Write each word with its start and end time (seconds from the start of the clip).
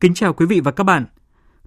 Kính 0.00 0.14
chào 0.14 0.32
quý 0.32 0.46
vị 0.46 0.60
và 0.60 0.70
các 0.70 0.84
bạn. 0.84 1.04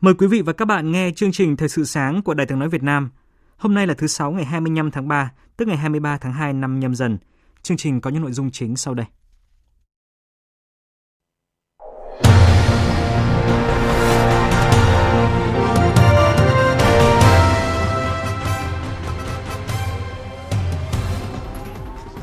Mời 0.02 0.14
quý 0.14 0.28
vị 0.28 0.42
và 0.42 0.54
các 0.54 0.66
bạn 0.66 0.92
nghe 0.92 1.12
chương 1.16 1.32
trình 1.32 1.58
Thời 1.58 1.70
sự 1.70 1.84
sáng 1.84 2.22
của 2.22 2.34
Đài 2.34 2.48
tiếng 2.48 2.60
nói 2.60 2.70
Việt 2.70 2.84
Nam. 2.84 3.10
Hôm 3.58 3.74
nay 3.74 3.88
là 3.88 3.94
thứ 3.94 4.08
sáu 4.08 4.32
ngày 4.32 4.46
25 4.46 4.92
tháng 4.92 5.08
3, 5.08 5.32
tức 5.58 5.68
ngày 5.68 5.78
23 5.78 6.18
tháng 6.18 6.34
2 6.34 6.54
năm 6.54 6.80
nhâm 6.80 6.96
dần. 6.96 7.18
Chương 7.64 7.78
trình 7.78 8.02
có 8.02 8.10
những 8.10 8.22
nội 8.22 8.32
dung 8.32 8.52
chính 8.52 8.76
sau 8.76 8.94
đây. 8.94 9.06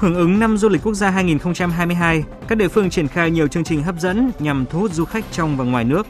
Hưởng 0.01 0.15
ứng 0.15 0.39
năm 0.39 0.56
du 0.56 0.69
lịch 0.69 0.83
quốc 0.83 0.95
gia 0.95 1.11
2022, 1.11 2.25
các 2.48 2.59
địa 2.59 2.69
phương 2.69 2.91
triển 2.91 3.09
khai 3.09 3.31
nhiều 3.31 3.48
chương 3.48 3.65
trình 3.65 3.83
hấp 3.83 4.01
dẫn 4.01 4.31
nhằm 4.39 4.65
thu 4.70 4.79
hút 4.79 4.93
du 4.93 5.05
khách 5.05 5.25
trong 5.33 5.56
và 5.56 5.65
ngoài 5.65 5.84
nước. 5.84 6.06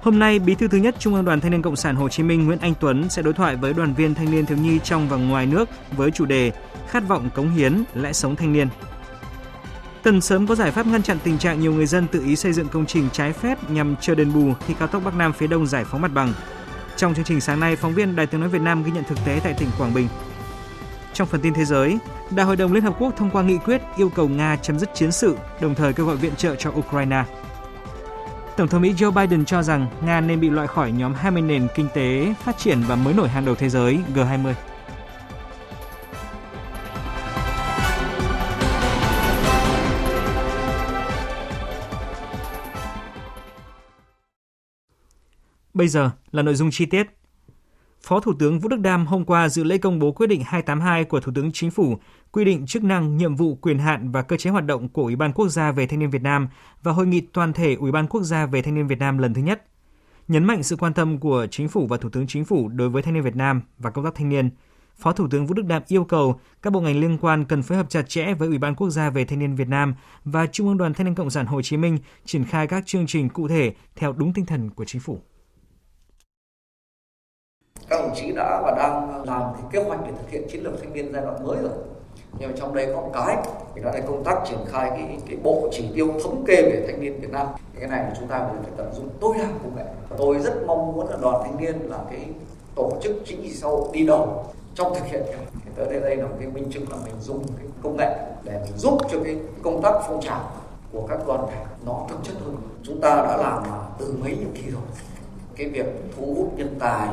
Hôm 0.00 0.18
nay, 0.18 0.38
Bí 0.38 0.54
thư 0.54 0.68
thứ 0.68 0.78
nhất 0.78 0.94
Trung 0.98 1.14
ương 1.14 1.24
Đoàn 1.24 1.40
Thanh 1.40 1.50
niên 1.50 1.62
Cộng 1.62 1.76
sản 1.76 1.96
Hồ 1.96 2.08
Chí 2.08 2.22
Minh 2.22 2.46
Nguyễn 2.46 2.58
Anh 2.58 2.74
Tuấn 2.80 3.08
sẽ 3.08 3.22
đối 3.22 3.34
thoại 3.34 3.56
với 3.56 3.72
đoàn 3.72 3.94
viên 3.94 4.14
thanh 4.14 4.30
niên 4.30 4.46
thiếu 4.46 4.58
nhi 4.58 4.78
trong 4.84 5.08
và 5.08 5.16
ngoài 5.16 5.46
nước 5.46 5.68
với 5.96 6.10
chủ 6.10 6.24
đề 6.24 6.52
Khát 6.88 7.08
vọng 7.08 7.30
cống 7.34 7.50
hiến, 7.50 7.84
lẽ 7.94 8.12
sống 8.12 8.36
thanh 8.36 8.52
niên. 8.52 8.68
Cần 10.02 10.20
sớm 10.20 10.46
có 10.46 10.54
giải 10.54 10.70
pháp 10.70 10.86
ngăn 10.86 11.02
chặn 11.02 11.18
tình 11.24 11.38
trạng 11.38 11.60
nhiều 11.60 11.72
người 11.72 11.86
dân 11.86 12.06
tự 12.06 12.24
ý 12.24 12.36
xây 12.36 12.52
dựng 12.52 12.68
công 12.68 12.86
trình 12.86 13.08
trái 13.12 13.32
phép 13.32 13.70
nhằm 13.70 13.96
chờ 14.00 14.14
đền 14.14 14.32
bù 14.32 14.52
khi 14.66 14.74
cao 14.78 14.88
tốc 14.88 15.02
Bắc 15.04 15.16
Nam 15.16 15.32
phía 15.32 15.46
Đông 15.46 15.66
giải 15.66 15.84
phóng 15.84 16.00
mặt 16.00 16.10
bằng. 16.14 16.32
Trong 16.96 17.14
chương 17.14 17.24
trình 17.24 17.40
sáng 17.40 17.60
nay, 17.60 17.76
phóng 17.76 17.94
viên 17.94 18.16
Đài 18.16 18.26
Tiếng 18.26 18.40
nói 18.40 18.50
Việt 18.50 18.62
Nam 18.62 18.82
ghi 18.82 18.92
nhận 18.92 19.04
thực 19.04 19.18
tế 19.24 19.40
tại 19.44 19.54
tỉnh 19.58 19.68
Quảng 19.78 19.94
Bình. 19.94 20.08
Trong 21.14 21.28
phần 21.28 21.40
tin 21.40 21.54
thế 21.54 21.64
giới, 21.64 21.98
Đại 22.30 22.46
hội 22.46 22.56
đồng 22.56 22.72
Liên 22.72 22.82
Hợp 22.82 22.94
Quốc 22.98 23.16
thông 23.16 23.30
qua 23.30 23.42
nghị 23.42 23.58
quyết 23.58 23.82
yêu 23.96 24.08
cầu 24.08 24.28
Nga 24.28 24.56
chấm 24.56 24.78
dứt 24.78 24.94
chiến 24.94 25.12
sự, 25.12 25.36
đồng 25.60 25.74
thời 25.74 25.92
kêu 25.92 26.06
gọi 26.06 26.16
viện 26.16 26.36
trợ 26.36 26.56
cho 26.56 26.70
Ukraine. 26.70 27.24
Tổng 28.56 28.68
thống 28.68 28.82
Mỹ 28.82 28.92
Joe 28.92 29.10
Biden 29.10 29.44
cho 29.44 29.62
rằng 29.62 29.86
Nga 30.04 30.20
nên 30.20 30.40
bị 30.40 30.50
loại 30.50 30.66
khỏi 30.66 30.92
nhóm 30.92 31.14
20 31.14 31.42
nền 31.42 31.68
kinh 31.74 31.88
tế 31.94 32.34
phát 32.44 32.58
triển 32.58 32.80
và 32.88 32.96
mới 32.96 33.14
nổi 33.14 33.28
hàng 33.28 33.44
đầu 33.44 33.54
thế 33.54 33.68
giới 33.68 33.98
G20. 34.14 34.54
Bây 45.74 45.88
giờ 45.88 46.10
là 46.32 46.42
nội 46.42 46.54
dung 46.54 46.70
chi 46.70 46.86
tiết. 46.86 47.06
Phó 48.04 48.20
Thủ 48.20 48.32
tướng 48.38 48.58
Vũ 48.58 48.68
Đức 48.68 48.80
Đam 48.80 49.06
hôm 49.06 49.24
qua 49.24 49.48
dự 49.48 49.64
lễ 49.64 49.78
công 49.78 49.98
bố 49.98 50.12
quyết 50.12 50.26
định 50.26 50.42
282 50.44 51.04
của 51.04 51.20
Thủ 51.20 51.32
tướng 51.34 51.52
Chính 51.52 51.70
phủ 51.70 51.96
quy 52.32 52.44
định 52.44 52.66
chức 52.66 52.84
năng, 52.84 53.16
nhiệm 53.16 53.36
vụ, 53.36 53.54
quyền 53.54 53.78
hạn 53.78 54.10
và 54.10 54.22
cơ 54.22 54.36
chế 54.36 54.50
hoạt 54.50 54.66
động 54.66 54.88
của 54.88 55.02
Ủy 55.02 55.16
ban 55.16 55.32
Quốc 55.32 55.48
gia 55.48 55.72
về 55.72 55.86
Thanh 55.86 55.98
niên 55.98 56.10
Việt 56.10 56.22
Nam 56.22 56.48
và 56.82 56.92
Hội 56.92 57.06
nghị 57.06 57.20
toàn 57.20 57.52
thể 57.52 57.74
Ủy 57.74 57.92
ban 57.92 58.06
Quốc 58.06 58.22
gia 58.22 58.46
về 58.46 58.62
Thanh 58.62 58.74
niên 58.74 58.86
Việt 58.86 58.98
Nam 58.98 59.18
lần 59.18 59.34
thứ 59.34 59.42
nhất. 59.42 59.64
Nhấn 60.28 60.44
mạnh 60.44 60.62
sự 60.62 60.76
quan 60.76 60.92
tâm 60.94 61.18
của 61.18 61.46
Chính 61.50 61.68
phủ 61.68 61.86
và 61.86 61.96
Thủ 61.96 62.08
tướng 62.08 62.26
Chính 62.26 62.44
phủ 62.44 62.68
đối 62.68 62.88
với 62.88 63.02
thanh 63.02 63.14
niên 63.14 63.22
Việt 63.22 63.36
Nam 63.36 63.62
và 63.78 63.90
công 63.90 64.04
tác 64.04 64.14
thanh 64.14 64.28
niên, 64.28 64.50
Phó 64.98 65.12
Thủ 65.12 65.28
tướng 65.30 65.46
Vũ 65.46 65.54
Đức 65.54 65.66
Đam 65.66 65.82
yêu 65.88 66.04
cầu 66.04 66.40
các 66.62 66.72
bộ 66.72 66.80
ngành 66.80 67.00
liên 67.00 67.18
quan 67.18 67.44
cần 67.44 67.62
phối 67.62 67.78
hợp 67.78 67.90
chặt 67.90 68.08
chẽ 68.08 68.34
với 68.34 68.48
Ủy 68.48 68.58
ban 68.58 68.74
Quốc 68.74 68.90
gia 68.90 69.10
về 69.10 69.24
Thanh 69.24 69.38
niên 69.38 69.54
Việt 69.54 69.68
Nam 69.68 69.94
và 70.24 70.46
Trung 70.46 70.68
ương 70.68 70.78
Đoàn 70.78 70.94
Thanh 70.94 71.04
niên 71.04 71.14
Cộng 71.14 71.30
sản 71.30 71.46
Hồ 71.46 71.62
Chí 71.62 71.76
Minh 71.76 71.98
triển 72.24 72.44
khai 72.44 72.66
các 72.66 72.86
chương 72.86 73.06
trình 73.06 73.28
cụ 73.28 73.48
thể 73.48 73.74
theo 73.96 74.12
đúng 74.12 74.32
tinh 74.32 74.46
thần 74.46 74.70
của 74.70 74.84
Chính 74.84 75.00
phủ 75.00 75.22
các 77.94 78.00
đồng 78.00 78.14
chí 78.14 78.32
đã 78.32 78.60
và 78.64 78.74
đang 78.78 79.24
làm 79.24 79.42
cái 79.54 79.62
kế 79.70 79.88
hoạch 79.88 80.00
để 80.06 80.12
thực 80.18 80.30
hiện 80.30 80.48
chiến 80.50 80.64
lược 80.64 80.80
thanh 80.80 80.92
niên 80.92 81.12
giai 81.12 81.22
đoạn 81.22 81.46
mới 81.46 81.56
rồi. 81.62 81.72
Nhưng 82.38 82.50
mà 82.50 82.56
trong 82.58 82.74
đây 82.74 82.86
có 82.94 83.00
một 83.00 83.10
cái, 83.14 83.36
thì 83.74 83.82
đó 83.82 83.90
là 83.94 84.00
công 84.00 84.24
tác 84.24 84.38
triển 84.48 84.58
khai 84.66 84.90
cái 84.90 85.18
cái 85.28 85.36
bộ 85.42 85.68
chỉ 85.72 85.90
tiêu 85.94 86.12
thống 86.24 86.44
kê 86.46 86.62
về 86.62 86.84
thanh 86.86 87.00
niên 87.00 87.20
Việt 87.20 87.30
Nam. 87.30 87.46
Cái 87.80 87.88
này 87.88 88.04
chúng 88.18 88.28
ta 88.28 88.38
phải 88.38 88.72
tận 88.76 88.94
dụng 88.94 89.08
tối 89.20 89.34
đa 89.38 89.48
công 89.62 89.76
nghệ. 89.76 89.84
Tôi 90.18 90.38
rất 90.38 90.54
mong 90.66 90.92
muốn 90.92 91.08
là 91.08 91.16
đoàn 91.22 91.42
thanh 91.44 91.56
niên 91.56 91.90
là 91.90 91.98
cái 92.10 92.26
tổ 92.74 92.92
chức 93.02 93.16
chính 93.24 93.42
trị 93.42 93.52
xã 93.54 93.68
hội 93.68 93.88
đi 93.92 94.06
đầu 94.06 94.44
trong 94.74 94.94
thực 94.94 95.04
hiện 95.06 95.22
cái 95.26 95.46
thì 95.64 95.70
tới 95.76 95.86
đây 95.86 96.00
đây 96.00 96.16
là 96.16 96.26
một 96.26 96.34
cái 96.38 96.48
minh 96.48 96.70
chứng 96.70 96.90
là 96.90 96.96
mình 97.04 97.14
dùng 97.20 97.44
cái 97.58 97.66
công 97.82 97.96
nghệ 97.96 98.16
để 98.42 98.60
mình 98.64 98.76
giúp 98.76 98.98
cho 99.10 99.18
cái 99.24 99.36
công 99.62 99.82
tác 99.82 99.92
phong 100.08 100.20
trào 100.20 100.50
của 100.92 101.06
các 101.08 101.26
đoàn 101.26 101.46
thể 101.50 101.64
nó 101.86 102.06
thực 102.08 102.18
chất 102.22 102.34
hơn. 102.44 102.56
Chúng 102.82 103.00
ta 103.00 103.08
đã 103.16 103.36
làm 103.36 103.62
từ 103.98 104.14
mấy 104.22 104.36
nhiệm 104.36 104.52
kỳ 104.54 104.70
rồi. 104.70 104.82
Cái 105.56 105.68
việc 105.68 105.86
thu 106.16 106.34
hút 106.36 106.52
nhân 106.56 106.76
tài 106.80 107.08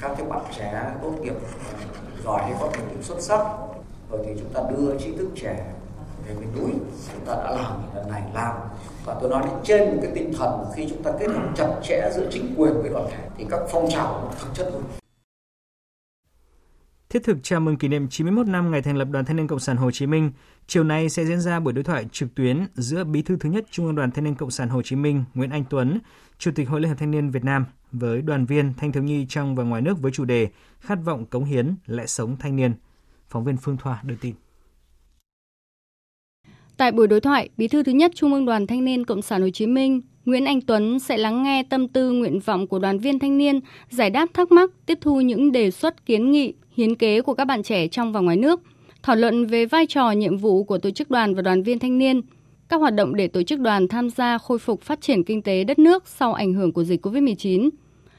các 0.00 0.10
cái 0.18 0.26
bạn 0.26 0.44
trẻ 0.56 0.94
tốt 1.02 1.14
nghiệp 1.20 1.34
ờ, 1.64 1.78
giỏi 2.24 2.42
hay 2.42 2.54
có 2.60 2.70
thành 2.72 2.88
tích 2.90 3.04
xuất 3.04 3.20
sắc 3.20 3.40
rồi 4.10 4.20
thì 4.26 4.32
chúng 4.38 4.52
ta 4.54 4.60
đưa 4.70 4.98
trí 4.98 5.16
thức 5.16 5.28
trẻ 5.36 5.66
về 6.26 6.34
miền 6.34 6.48
núi. 6.56 6.70
Chúng 7.12 7.26
ta 7.26 7.34
đã 7.34 7.50
làm 7.50 7.80
lần 7.94 8.10
này 8.10 8.22
làm. 8.34 8.56
Và 9.04 9.16
tôi 9.20 9.30
nói 9.30 9.42
đến 9.46 9.54
trên 9.64 9.90
một 9.90 9.98
cái 10.02 10.10
tinh 10.14 10.32
thần 10.38 10.64
khi 10.74 10.86
chúng 10.90 11.02
ta 11.02 11.10
kết 11.20 11.26
hợp 11.26 11.52
chặt 11.56 11.80
chẽ 11.82 12.10
giữa 12.14 12.28
chính 12.30 12.54
quyền 12.56 12.72
với 12.74 12.90
đoàn 12.90 13.06
thể 13.10 13.28
thì 13.38 13.46
các 13.50 13.60
phong 13.70 13.90
trào 13.90 14.22
nó 14.24 14.30
thực 14.40 14.54
chất 14.54 14.70
hơn 14.72 14.82
Thiết 17.10 17.24
thực 17.24 17.36
chào 17.42 17.60
mừng 17.60 17.76
kỷ 17.76 17.88
niệm 17.88 18.08
91 18.08 18.46
năm 18.46 18.70
ngày 18.70 18.82
thành 18.82 18.96
lập 18.96 19.08
Đoàn 19.10 19.24
Thanh 19.24 19.36
niên 19.36 19.46
Cộng 19.46 19.58
sản 19.58 19.76
Hồ 19.76 19.90
Chí 19.90 20.06
Minh, 20.06 20.32
chiều 20.66 20.84
nay 20.84 21.08
sẽ 21.08 21.24
diễn 21.24 21.40
ra 21.40 21.60
buổi 21.60 21.72
đối 21.72 21.84
thoại 21.84 22.06
trực 22.12 22.34
tuyến 22.34 22.66
giữa 22.74 23.04
Bí 23.04 23.22
thư 23.22 23.36
thứ 23.40 23.50
nhất 23.50 23.64
Trung 23.70 23.86
ương 23.86 23.94
Đoàn 23.94 24.10
Thanh 24.10 24.24
niên 24.24 24.34
Cộng 24.34 24.50
sản 24.50 24.68
Hồ 24.68 24.82
Chí 24.82 24.96
Minh 24.96 25.24
Nguyễn 25.34 25.50
Anh 25.50 25.64
Tuấn, 25.70 25.98
Chủ 26.38 26.50
tịch 26.54 26.68
Hội 26.68 26.80
Liên 26.80 26.88
hiệp 26.88 26.98
Thanh 26.98 27.10
niên 27.10 27.30
Việt 27.30 27.44
Nam 27.44 27.64
với 27.92 28.22
đoàn 28.22 28.46
viên 28.46 28.72
thanh 28.76 28.92
thiếu 28.92 29.02
nhi 29.02 29.26
trong 29.28 29.56
và 29.56 29.64
ngoài 29.64 29.82
nước 29.82 30.02
với 30.02 30.12
chủ 30.12 30.24
đề 30.24 30.48
Khát 30.80 30.98
vọng 31.04 31.26
cống 31.26 31.44
hiến, 31.44 31.74
lẽ 31.86 32.06
sống 32.06 32.36
thanh 32.40 32.56
niên. 32.56 32.74
Phóng 33.28 33.44
viên 33.44 33.56
Phương 33.56 33.76
Thoa 33.76 34.00
đưa 34.04 34.16
tin. 34.20 34.34
Tại 36.76 36.92
buổi 36.92 37.06
đối 37.06 37.20
thoại, 37.20 37.48
Bí 37.56 37.68
thư 37.68 37.82
thứ 37.82 37.92
nhất 37.92 38.12
Trung 38.14 38.32
ương 38.32 38.46
Đoàn 38.46 38.66
Thanh 38.66 38.84
niên 38.84 39.04
Cộng 39.04 39.22
sản 39.22 39.42
Hồ 39.42 39.50
Chí 39.50 39.66
Minh 39.66 40.00
Nguyễn 40.24 40.44
Anh 40.44 40.60
Tuấn 40.60 40.98
sẽ 40.98 41.18
lắng 41.18 41.42
nghe 41.42 41.62
tâm 41.62 41.88
tư 41.88 42.12
nguyện 42.12 42.40
vọng 42.40 42.66
của 42.66 42.78
đoàn 42.78 42.98
viên 42.98 43.18
thanh 43.18 43.38
niên, 43.38 43.60
giải 43.90 44.10
đáp 44.10 44.26
thắc 44.34 44.52
mắc, 44.52 44.70
tiếp 44.86 44.98
thu 45.00 45.20
những 45.20 45.52
đề 45.52 45.70
xuất 45.70 46.06
kiến 46.06 46.30
nghị, 46.30 46.54
hiến 46.76 46.94
kế 46.94 47.22
của 47.22 47.34
các 47.34 47.44
bạn 47.44 47.62
trẻ 47.62 47.88
trong 47.88 48.12
và 48.12 48.20
ngoài 48.20 48.36
nước, 48.36 48.60
thảo 49.02 49.16
luận 49.16 49.46
về 49.46 49.66
vai 49.66 49.86
trò 49.86 50.10
nhiệm 50.10 50.36
vụ 50.36 50.64
của 50.64 50.78
tổ 50.78 50.90
chức 50.90 51.10
đoàn 51.10 51.34
và 51.34 51.42
đoàn 51.42 51.62
viên 51.62 51.78
thanh 51.78 51.98
niên, 51.98 52.20
các 52.70 52.80
hoạt 52.80 52.94
động 52.94 53.14
để 53.14 53.28
tổ 53.28 53.42
chức 53.42 53.60
đoàn 53.60 53.88
tham 53.88 54.10
gia 54.10 54.38
khôi 54.38 54.58
phục 54.58 54.82
phát 54.82 55.00
triển 55.00 55.24
kinh 55.24 55.42
tế 55.42 55.64
đất 55.64 55.78
nước 55.78 56.08
sau 56.08 56.32
ảnh 56.32 56.52
hưởng 56.52 56.72
của 56.72 56.84
dịch 56.84 57.06
COVID-19, 57.06 57.70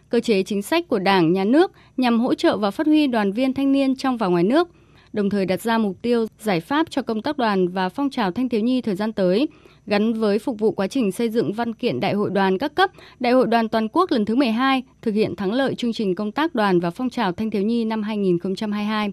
cơ 0.09 0.19
chế 0.19 0.43
chính 0.43 0.61
sách 0.61 0.87
của 0.87 0.99
Đảng, 0.99 1.33
Nhà 1.33 1.43
nước 1.43 1.71
nhằm 1.97 2.19
hỗ 2.19 2.33
trợ 2.35 2.57
và 2.57 2.71
phát 2.71 2.87
huy 2.87 3.07
đoàn 3.07 3.31
viên 3.31 3.53
thanh 3.53 3.71
niên 3.71 3.95
trong 3.95 4.17
và 4.17 4.27
ngoài 4.27 4.43
nước, 4.43 4.69
đồng 5.13 5.29
thời 5.29 5.45
đặt 5.45 5.61
ra 5.61 5.77
mục 5.77 6.01
tiêu 6.01 6.25
giải 6.39 6.59
pháp 6.59 6.87
cho 6.89 7.01
công 7.01 7.21
tác 7.21 7.37
đoàn 7.37 7.67
và 7.67 7.89
phong 7.89 8.09
trào 8.09 8.31
thanh 8.31 8.49
thiếu 8.49 8.61
nhi 8.61 8.81
thời 8.81 8.95
gian 8.95 9.13
tới, 9.13 9.47
gắn 9.85 10.13
với 10.13 10.39
phục 10.39 10.59
vụ 10.59 10.71
quá 10.71 10.87
trình 10.87 11.11
xây 11.11 11.29
dựng 11.29 11.53
văn 11.53 11.73
kiện 11.73 11.99
Đại 11.99 12.13
hội 12.13 12.29
đoàn 12.29 12.57
các 12.57 12.75
cấp, 12.75 12.91
Đại 13.19 13.33
hội 13.33 13.47
đoàn 13.47 13.69
toàn 13.69 13.87
quốc 13.87 14.11
lần 14.11 14.25
thứ 14.25 14.35
12, 14.35 14.83
thực 15.01 15.13
hiện 15.13 15.35
thắng 15.35 15.53
lợi 15.53 15.75
chương 15.75 15.93
trình 15.93 16.15
công 16.15 16.31
tác 16.31 16.55
đoàn 16.55 16.79
và 16.79 16.91
phong 16.91 17.09
trào 17.09 17.31
thanh 17.31 17.51
thiếu 17.51 17.61
nhi 17.61 17.85
năm 17.85 18.03
2022. 18.03 19.11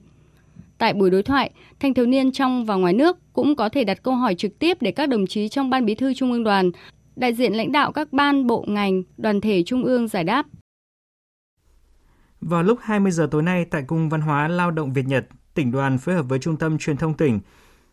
Tại 0.78 0.92
buổi 0.94 1.10
đối 1.10 1.22
thoại, 1.22 1.50
thanh 1.80 1.94
thiếu 1.94 2.06
niên 2.06 2.32
trong 2.32 2.64
và 2.64 2.75
ngoài 2.75 2.92
nước 2.92 3.16
cũng 3.32 3.56
có 3.56 3.69
thể 3.69 3.84
đặt 3.84 4.02
câu 4.02 4.14
hỏi 4.14 4.34
trực 4.34 4.58
tiếp 4.58 4.82
để 4.82 4.90
các 4.90 5.08
đồng 5.08 5.26
chí 5.26 5.48
trong 5.48 5.70
Ban 5.70 5.86
Bí 5.86 5.94
thư 5.94 6.14
Trung 6.14 6.32
ương 6.32 6.44
Đoàn, 6.44 6.70
đại 7.16 7.34
diện 7.34 7.52
lãnh 7.52 7.72
đạo 7.72 7.92
các 7.92 8.12
ban, 8.12 8.46
bộ, 8.46 8.64
ngành, 8.69 9.02
đoàn 9.16 9.40
thể 9.40 9.62
Trung 9.66 9.84
ương 9.84 10.08
giải 10.08 10.25
đáp. 10.25 10.46
Vào 12.40 12.62
lúc 12.62 12.78
20 12.82 13.12
giờ 13.12 13.28
tối 13.30 13.42
nay 13.42 13.64
tại 13.64 13.82
Cung 13.82 14.08
Văn 14.08 14.20
hóa 14.20 14.48
Lao 14.48 14.70
động 14.70 14.92
Việt 14.92 15.06
Nhật, 15.06 15.26
tỉnh 15.54 15.70
đoàn 15.70 15.98
phối 15.98 16.14
hợp 16.14 16.22
với 16.22 16.38
Trung 16.38 16.56
tâm 16.56 16.78
Truyền 16.78 16.96
thông 16.96 17.14
tỉnh, 17.14 17.40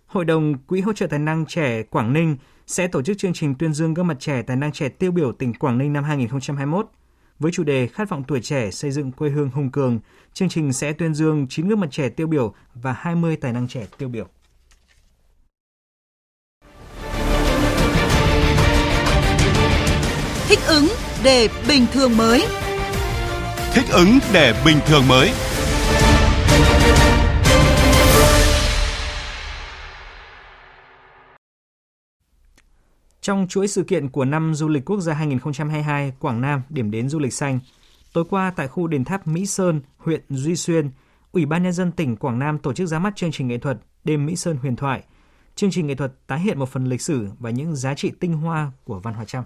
Hội 0.06 0.26
đồng 0.26 0.58
Quỹ 0.58 0.82
hỗ 0.82 0.94
trợ 0.94 1.08
tài 1.08 1.20
năng 1.20 1.46
trẻ 1.46 1.84
Quảng 1.84 2.14
Ninh 2.14 2.38
sẽ 2.68 2.88
tổ 2.88 3.02
chức 3.02 3.18
chương 3.18 3.34
trình 3.34 3.56
tuyên 3.56 3.74
dương 3.74 3.94
gương 3.94 4.08
mặt 4.08 4.18
trẻ 4.20 4.42
tài 4.42 4.58
năng 4.58 4.72
trẻ 4.72 4.90
tiêu 4.90 5.12
biểu 5.12 5.32
tỉnh 5.32 5.54
Quảng 5.54 5.78
Ninh 5.78 5.94
năm 5.94 6.04
2021. 6.04 6.90
Với 7.40 7.52
chủ 7.52 7.64
đề 7.64 7.88
Khát 7.88 8.10
vọng 8.10 8.24
tuổi 8.28 8.42
trẻ 8.42 8.72
xây 8.72 8.92
dựng 8.92 9.12
quê 9.12 9.30
hương 9.30 9.50
hùng 9.50 9.72
cường, 9.72 10.00
chương 10.34 10.50
trình 10.50 10.74
sẽ 10.74 10.94
tuyên 10.94 11.14
dương 11.14 11.48
9 11.50 11.68
gương 11.68 11.80
mặt 11.80 11.88
trẻ 11.92 12.10
tiêu 12.10 12.28
biểu 12.28 12.54
và 12.74 12.94
20 12.94 13.36
tài 13.36 13.54
năng 13.54 13.68
trẻ 13.68 13.86
tiêu 13.98 14.10
biểu. 14.10 14.28
Thích 20.48 20.60
ứng 20.68 20.88
để 21.24 21.50
bình 21.68 21.86
thường 21.94 22.18
mới. 22.18 22.46
Thích 23.74 23.86
ứng 23.92 24.20
để 24.34 24.62
bình 24.66 24.78
thường 24.86 25.08
mới. 25.08 25.32
Trong 33.26 33.48
chuỗi 33.50 33.68
sự 33.68 33.84
kiện 33.84 34.10
của 34.10 34.26
năm 34.26 34.56
du 34.56 34.68
lịch 34.68 34.86
quốc 34.86 35.00
gia 35.00 35.14
2022 35.14 36.14
Quảng 36.20 36.42
Nam 36.42 36.62
điểm 36.70 36.92
đến 36.92 37.10
du 37.10 37.20
lịch 37.20 37.34
xanh, 37.34 37.60
tối 38.14 38.24
qua 38.30 38.54
tại 38.56 38.68
khu 38.68 38.88
đền 38.88 39.04
tháp 39.04 39.28
Mỹ 39.28 39.46
Sơn, 39.46 39.82
huyện 39.98 40.22
Duy 40.30 40.56
Xuyên, 40.56 40.90
Ủy 41.32 41.46
ban 41.46 41.64
nhân 41.64 41.74
dân 41.74 41.92
tỉnh 41.92 42.16
Quảng 42.16 42.40
Nam 42.40 42.60
tổ 42.60 42.74
chức 42.74 42.88
ra 42.88 43.00
mắt 43.00 43.16
chương 43.16 43.32
trình 43.32 43.48
nghệ 43.48 43.58
thuật 43.58 43.78
Đêm 44.04 44.26
Mỹ 44.26 44.36
Sơn 44.36 44.58
huyền 44.58 44.76
thoại. 44.76 45.04
Chương 45.56 45.72
trình 45.72 45.88
nghệ 45.88 45.96
thuật 45.96 46.28
tái 46.28 46.40
hiện 46.40 46.60
một 46.60 46.70
phần 46.70 46.86
lịch 46.86 47.02
sử 47.02 47.28
và 47.40 47.50
những 47.50 47.76
giá 47.76 47.94
trị 47.94 48.12
tinh 48.20 48.34
hoa 48.34 48.72
của 48.84 49.00
văn 49.00 49.14
hóa 49.14 49.26
Trăm. 49.26 49.44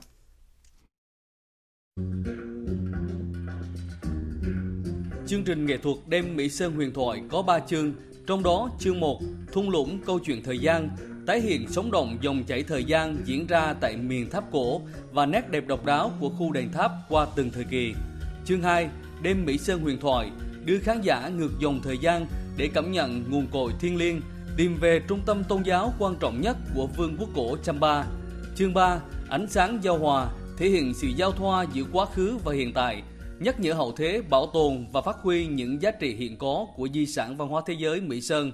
Chương 5.27 5.43
trình 5.45 5.65
nghệ 5.65 5.77
thuật 5.77 5.97
Đêm 6.07 6.35
Mỹ 6.35 6.49
Sơn 6.49 6.73
huyền 6.75 6.93
thoại 6.93 7.21
có 7.31 7.41
3 7.41 7.59
chương, 7.59 7.93
trong 8.27 8.43
đó 8.43 8.69
chương 8.79 8.99
1, 8.99 9.19
thung 9.51 9.69
lũng 9.69 9.99
câu 10.05 10.19
chuyện 10.25 10.43
thời 10.43 10.59
gian, 10.59 10.89
tái 11.29 11.41
hiện 11.41 11.67
sống 11.67 11.91
động 11.91 12.17
dòng 12.21 12.43
chảy 12.43 12.63
thời 12.63 12.83
gian 12.83 13.17
diễn 13.25 13.47
ra 13.47 13.73
tại 13.81 13.97
miền 13.97 14.29
tháp 14.29 14.43
cổ 14.51 14.81
và 15.11 15.25
nét 15.25 15.49
đẹp 15.49 15.67
độc 15.67 15.85
đáo 15.85 16.11
của 16.19 16.29
khu 16.29 16.51
đền 16.51 16.71
tháp 16.71 16.91
qua 17.09 17.27
từng 17.35 17.49
thời 17.49 17.63
kỳ. 17.63 17.93
Chương 18.45 18.61
2, 18.61 18.89
Đêm 19.21 19.45
Mỹ 19.45 19.57
Sơn 19.57 19.81
huyền 19.81 19.99
thoại, 19.99 20.29
đưa 20.65 20.79
khán 20.79 21.01
giả 21.01 21.29
ngược 21.37 21.51
dòng 21.59 21.79
thời 21.83 21.97
gian 21.97 22.25
để 22.57 22.69
cảm 22.73 22.91
nhận 22.91 23.23
nguồn 23.29 23.47
cội 23.51 23.71
thiên 23.79 23.97
liêng, 23.97 24.21
tìm 24.57 24.77
về 24.81 25.01
trung 25.07 25.19
tâm 25.25 25.43
tôn 25.43 25.63
giáo 25.63 25.93
quan 25.99 26.15
trọng 26.19 26.41
nhất 26.41 26.57
của 26.75 26.87
vương 26.97 27.15
quốc 27.19 27.29
cổ 27.35 27.57
Champa. 27.63 28.03
Chương 28.55 28.73
3, 28.73 28.99
Ánh 29.29 29.47
sáng 29.49 29.79
giao 29.81 29.97
hòa, 29.97 30.27
thể 30.57 30.69
hiện 30.69 30.93
sự 30.93 31.07
giao 31.15 31.31
thoa 31.31 31.65
giữa 31.73 31.83
quá 31.91 32.05
khứ 32.05 32.37
và 32.43 32.53
hiện 32.53 32.73
tại, 32.73 33.03
nhắc 33.39 33.59
nhở 33.59 33.73
hậu 33.73 33.91
thế 33.91 34.21
bảo 34.29 34.45
tồn 34.53 34.85
và 34.91 35.01
phát 35.01 35.17
huy 35.21 35.47
những 35.47 35.81
giá 35.81 35.91
trị 35.91 36.15
hiện 36.15 36.37
có 36.37 36.65
của 36.75 36.87
di 36.93 37.05
sản 37.05 37.37
văn 37.37 37.47
hóa 37.47 37.61
thế 37.65 37.75
giới 37.79 38.01
Mỹ 38.01 38.21
Sơn. 38.21 38.51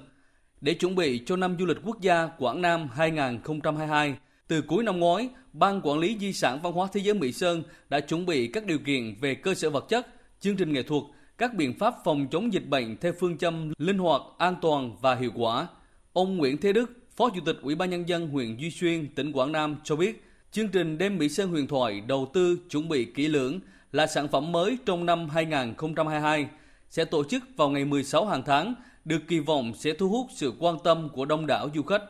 Để 0.60 0.74
chuẩn 0.74 0.94
bị 0.94 1.22
cho 1.26 1.36
năm 1.36 1.56
du 1.58 1.66
lịch 1.66 1.76
quốc 1.84 2.00
gia 2.00 2.26
Quảng 2.26 2.62
Nam 2.62 2.88
2022, 2.94 4.14
từ 4.48 4.62
cuối 4.62 4.84
năm 4.84 5.00
ngoái, 5.00 5.28
Ban 5.52 5.80
Quản 5.80 5.98
lý 5.98 6.16
Di 6.20 6.32
sản 6.32 6.58
Văn 6.62 6.72
hóa 6.72 6.88
Thế 6.92 7.00
giới 7.00 7.14
Mỹ 7.14 7.32
Sơn 7.32 7.62
đã 7.88 8.00
chuẩn 8.00 8.26
bị 8.26 8.46
các 8.46 8.66
điều 8.66 8.78
kiện 8.78 9.14
về 9.20 9.34
cơ 9.34 9.54
sở 9.54 9.70
vật 9.70 9.86
chất, 9.88 10.06
chương 10.40 10.56
trình 10.56 10.72
nghệ 10.72 10.82
thuật, 10.82 11.02
các 11.38 11.54
biện 11.54 11.78
pháp 11.78 11.94
phòng 12.04 12.26
chống 12.30 12.52
dịch 12.52 12.68
bệnh 12.68 12.96
theo 12.96 13.12
phương 13.20 13.38
châm 13.38 13.72
linh 13.78 13.98
hoạt, 13.98 14.22
an 14.38 14.54
toàn 14.62 14.96
và 15.00 15.14
hiệu 15.14 15.30
quả. 15.34 15.66
Ông 16.12 16.36
Nguyễn 16.36 16.58
Thế 16.58 16.72
Đức, 16.72 16.90
Phó 17.16 17.30
Chủ 17.34 17.40
tịch 17.46 17.56
Ủy 17.62 17.74
ban 17.74 17.90
Nhân 17.90 18.08
dân 18.08 18.28
huyện 18.28 18.56
Duy 18.56 18.70
Xuyên, 18.70 19.14
tỉnh 19.14 19.32
Quảng 19.32 19.52
Nam 19.52 19.76
cho 19.84 19.96
biết, 19.96 20.24
chương 20.52 20.68
trình 20.68 20.98
đêm 20.98 21.18
Mỹ 21.18 21.28
Sơn 21.28 21.50
huyền 21.50 21.66
thoại 21.66 22.02
đầu 22.06 22.30
tư 22.32 22.58
chuẩn 22.70 22.88
bị 22.88 23.04
kỹ 23.04 23.28
lưỡng 23.28 23.60
là 23.92 24.06
sản 24.06 24.28
phẩm 24.28 24.52
mới 24.52 24.78
trong 24.86 25.06
năm 25.06 25.28
2022, 25.28 26.46
sẽ 26.90 27.04
tổ 27.04 27.24
chức 27.24 27.42
vào 27.56 27.70
ngày 27.70 27.84
16 27.84 28.26
hàng 28.26 28.42
tháng, 28.46 28.74
được 29.06 29.22
kỳ 29.28 29.40
vọng 29.40 29.72
sẽ 29.74 29.92
thu 29.98 30.08
hút 30.08 30.26
sự 30.30 30.52
quan 30.58 30.76
tâm 30.84 31.08
của 31.08 31.24
đông 31.24 31.46
đảo 31.46 31.68
du 31.74 31.82
khách. 31.82 32.02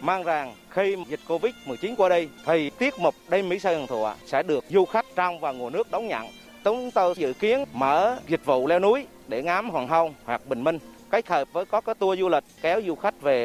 Mang 0.00 0.22
rằng 0.22 0.54
khi 0.70 0.96
dịch 1.08 1.20
Covid-19 1.28 1.96
qua 1.96 2.08
đây 2.08 2.28
thì 2.46 2.70
tiết 2.70 2.94
mục 2.98 3.14
đêm 3.30 3.48
Mỹ 3.48 3.58
Sơn 3.58 3.76
huyền 3.76 3.86
thoại 3.86 4.16
sẽ 4.26 4.42
được 4.42 4.64
du 4.70 4.84
khách 4.84 5.06
trong 5.16 5.40
và 5.40 5.52
ngoài 5.52 5.70
nước 5.70 5.90
đón 5.90 6.08
nhận. 6.08 6.26
Chúng 6.64 6.90
tôi 6.90 7.14
dự 7.16 7.32
kiến 7.32 7.64
mở 7.72 8.18
dịch 8.28 8.44
vụ 8.44 8.66
leo 8.66 8.78
núi 8.78 9.06
để 9.28 9.42
ngắm 9.42 9.70
hoàng 9.70 9.88
hôn 9.88 10.14
hoặc 10.24 10.46
bình 10.46 10.64
minh 10.64 10.78
kết 11.10 11.28
hợp 11.28 11.48
với 11.52 11.64
có 11.64 11.80
cái 11.80 11.94
tour 11.94 12.20
du 12.20 12.28
lịch 12.28 12.44
kéo 12.62 12.80
du 12.86 12.94
khách 12.94 13.22
về 13.22 13.44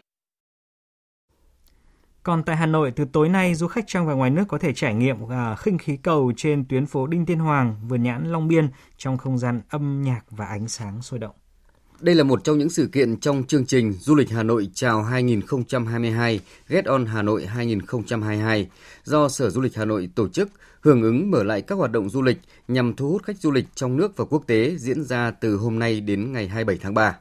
còn 2.23 2.43
tại 2.43 2.55
Hà 2.55 2.65
Nội, 2.65 2.91
từ 2.95 3.05
tối 3.05 3.29
nay, 3.29 3.55
du 3.55 3.67
khách 3.67 3.83
trong 3.87 4.05
và 4.05 4.13
ngoài 4.13 4.29
nước 4.29 4.43
có 4.47 4.57
thể 4.57 4.73
trải 4.73 4.93
nghiệm 4.93 5.23
uh, 5.23 5.29
khinh 5.59 5.77
khí 5.77 5.97
cầu 5.97 6.31
trên 6.37 6.65
tuyến 6.65 6.85
phố 6.85 7.07
Đinh 7.07 7.25
Tiên 7.25 7.39
Hoàng, 7.39 7.75
vườn 7.87 8.03
nhãn 8.03 8.31
Long 8.31 8.47
Biên 8.47 8.69
trong 8.97 9.17
không 9.17 9.37
gian 9.37 9.61
âm 9.69 10.01
nhạc 10.01 10.21
và 10.29 10.45
ánh 10.45 10.67
sáng 10.67 11.01
sôi 11.01 11.19
động. 11.19 11.35
Đây 12.01 12.15
là 12.15 12.23
một 12.23 12.43
trong 12.43 12.57
những 12.57 12.69
sự 12.69 12.87
kiện 12.87 13.17
trong 13.17 13.43
chương 13.43 13.65
trình 13.65 13.93
Du 13.93 14.15
lịch 14.15 14.29
Hà 14.29 14.43
Nội 14.43 14.69
chào 14.73 15.03
2022 15.03 16.39
Get 16.69 16.85
On 16.85 17.05
Hà 17.05 17.21
Nội 17.21 17.45
2022 17.45 18.67
do 19.03 19.29
Sở 19.29 19.49
Du 19.49 19.61
lịch 19.61 19.75
Hà 19.75 19.85
Nội 19.85 20.09
tổ 20.15 20.27
chức 20.27 20.49
hưởng 20.79 21.01
ứng 21.01 21.31
mở 21.31 21.43
lại 21.43 21.61
các 21.61 21.75
hoạt 21.75 21.91
động 21.91 22.09
du 22.09 22.21
lịch 22.21 22.37
nhằm 22.67 22.93
thu 22.93 23.09
hút 23.09 23.23
khách 23.23 23.37
du 23.37 23.51
lịch 23.51 23.65
trong 23.75 23.97
nước 23.97 24.17
và 24.17 24.25
quốc 24.25 24.43
tế 24.47 24.75
diễn 24.77 25.03
ra 25.03 25.31
từ 25.31 25.55
hôm 25.55 25.79
nay 25.79 26.01
đến 26.01 26.31
ngày 26.31 26.47
27 26.47 26.77
tháng 26.81 26.93
3. 26.93 27.17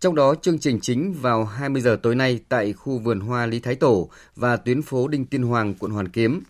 Trong 0.00 0.14
đó, 0.14 0.34
chương 0.42 0.58
trình 0.58 0.80
chính 0.80 1.12
vào 1.12 1.44
20 1.44 1.82
giờ 1.82 1.98
tối 2.02 2.14
nay 2.14 2.40
tại 2.48 2.72
khu 2.72 2.98
vườn 2.98 3.20
hoa 3.20 3.46
Lý 3.46 3.60
Thái 3.60 3.74
Tổ 3.74 4.10
và 4.36 4.56
tuyến 4.56 4.82
phố 4.82 5.08
Đinh 5.08 5.26
Tiên 5.26 5.42
Hoàng, 5.42 5.74
quận 5.74 5.92
Hoàn 5.92 6.08
Kiếm. 6.08 6.42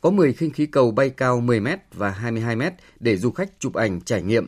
Có 0.00 0.10
10 0.10 0.32
khinh 0.32 0.50
khí 0.50 0.66
cầu 0.66 0.90
bay 0.90 1.10
cao 1.10 1.40
10m 1.40 1.76
và 1.92 2.18
22m 2.22 2.70
để 3.00 3.16
du 3.16 3.30
khách 3.30 3.60
chụp 3.60 3.74
ảnh 3.74 4.00
trải 4.00 4.22
nghiệm. 4.22 4.46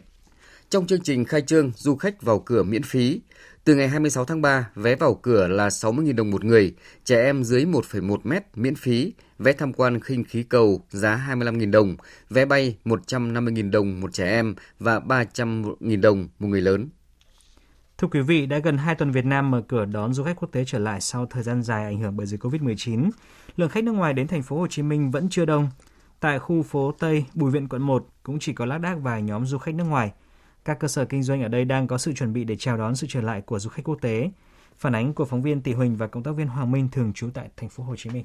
Trong 0.71 0.87
chương 0.87 1.01
trình 1.03 1.25
khai 1.25 1.43
trương, 1.43 1.73
du 1.77 1.97
khách 1.97 2.23
vào 2.23 2.39
cửa 2.39 2.63
miễn 2.63 2.83
phí. 2.83 3.21
Từ 3.65 3.75
ngày 3.75 3.89
26 3.89 4.25
tháng 4.25 4.43
3, 4.43 4.71
vé 4.75 4.97
vào 4.97 5.15
cửa 5.15 5.47
là 5.47 5.69
60.000 5.69 6.15
đồng 6.17 6.31
một 6.31 6.45
người, 6.45 6.75
trẻ 7.05 7.25
em 7.25 7.45
dưới 7.45 7.65
1,1 7.65 8.17
mét 8.25 8.45
miễn 8.55 8.75
phí, 8.75 9.13
vé 9.39 9.53
tham 9.53 9.73
quan 9.73 10.01
khinh 10.01 10.25
khí 10.25 10.43
cầu 10.43 10.81
giá 10.91 11.27
25.000 11.29 11.71
đồng, 11.71 11.97
vé 12.31 12.45
bay 12.45 12.77
150.000 12.85 13.71
đồng 13.71 14.01
một 14.01 14.13
trẻ 14.13 14.27
em 14.27 14.55
và 14.79 14.99
300.000 14.99 16.01
đồng 16.01 16.29
một 16.39 16.49
người 16.49 16.61
lớn. 16.61 16.89
Thưa 17.99 18.09
quý 18.09 18.21
vị, 18.21 18.47
đã 18.47 18.59
gần 18.59 18.79
2 18.79 18.95
tuần 18.95 19.11
Việt 19.11 19.25
Nam 19.25 19.51
mở 19.51 19.63
cửa 19.69 19.85
đón 19.85 20.15
du 20.15 20.25
khách 20.25 20.37
quốc 20.37 20.49
tế 20.53 20.65
trở 20.67 20.79
lại 20.79 21.01
sau 21.01 21.27
thời 21.27 21.43
gian 21.43 21.63
dài 21.63 21.85
ảnh 21.85 22.01
hưởng 22.01 22.17
bởi 22.17 22.27
dịch 22.27 22.45
Covid-19. 22.45 23.11
Lượng 23.57 23.69
khách 23.69 23.85
nước 23.85 23.93
ngoài 23.93 24.13
đến 24.13 24.27
thành 24.27 24.43
phố 24.43 24.59
Hồ 24.59 24.67
Chí 24.67 24.83
Minh 24.83 25.11
vẫn 25.11 25.29
chưa 25.31 25.45
đông. 25.45 25.69
Tại 26.21 26.39
khu 26.39 26.63
phố 26.63 26.93
Tây, 26.99 27.25
Bùi 27.35 27.51
Viện 27.51 27.69
quận 27.69 27.83
1 27.83 28.07
cũng 28.23 28.39
chỉ 28.39 28.53
có 28.53 28.67
lác 28.67 28.81
đác 28.81 28.95
vài 29.03 29.23
nhóm 29.23 29.47
du 29.47 29.59
khách 29.59 29.75
nước 29.75 29.85
ngoài. 29.85 30.13
Các 30.65 30.79
cơ 30.79 30.89
sở 30.89 31.05
kinh 31.05 31.23
doanh 31.23 31.43
ở 31.43 31.49
đây 31.49 31.65
đang 31.65 31.87
có 31.87 31.99
sự 31.99 32.13
chuẩn 32.13 32.33
bị 32.33 32.45
để 32.45 32.57
chào 32.57 32.77
đón 32.77 32.97
sự 32.97 33.07
trở 33.11 33.21
lại 33.21 33.41
của 33.41 33.59
du 33.59 33.71
khách 33.71 33.83
quốc 33.85 33.99
tế. 34.01 34.31
Phản 34.77 34.95
ánh 34.95 35.15
của 35.15 35.25
phóng 35.25 35.43
viên 35.43 35.63
Tỷ 35.63 35.73
Huỳnh 35.73 35.97
và 35.97 36.07
cộng 36.07 36.23
tác 36.23 36.31
viên 36.37 36.47
Hoàng 36.47 36.71
Minh 36.71 36.89
thường 36.93 37.13
trú 37.13 37.31
tại 37.35 37.49
thành 37.57 37.69
phố 37.69 37.85
Hồ 37.85 37.97
Chí 37.97 38.11
Minh. 38.11 38.25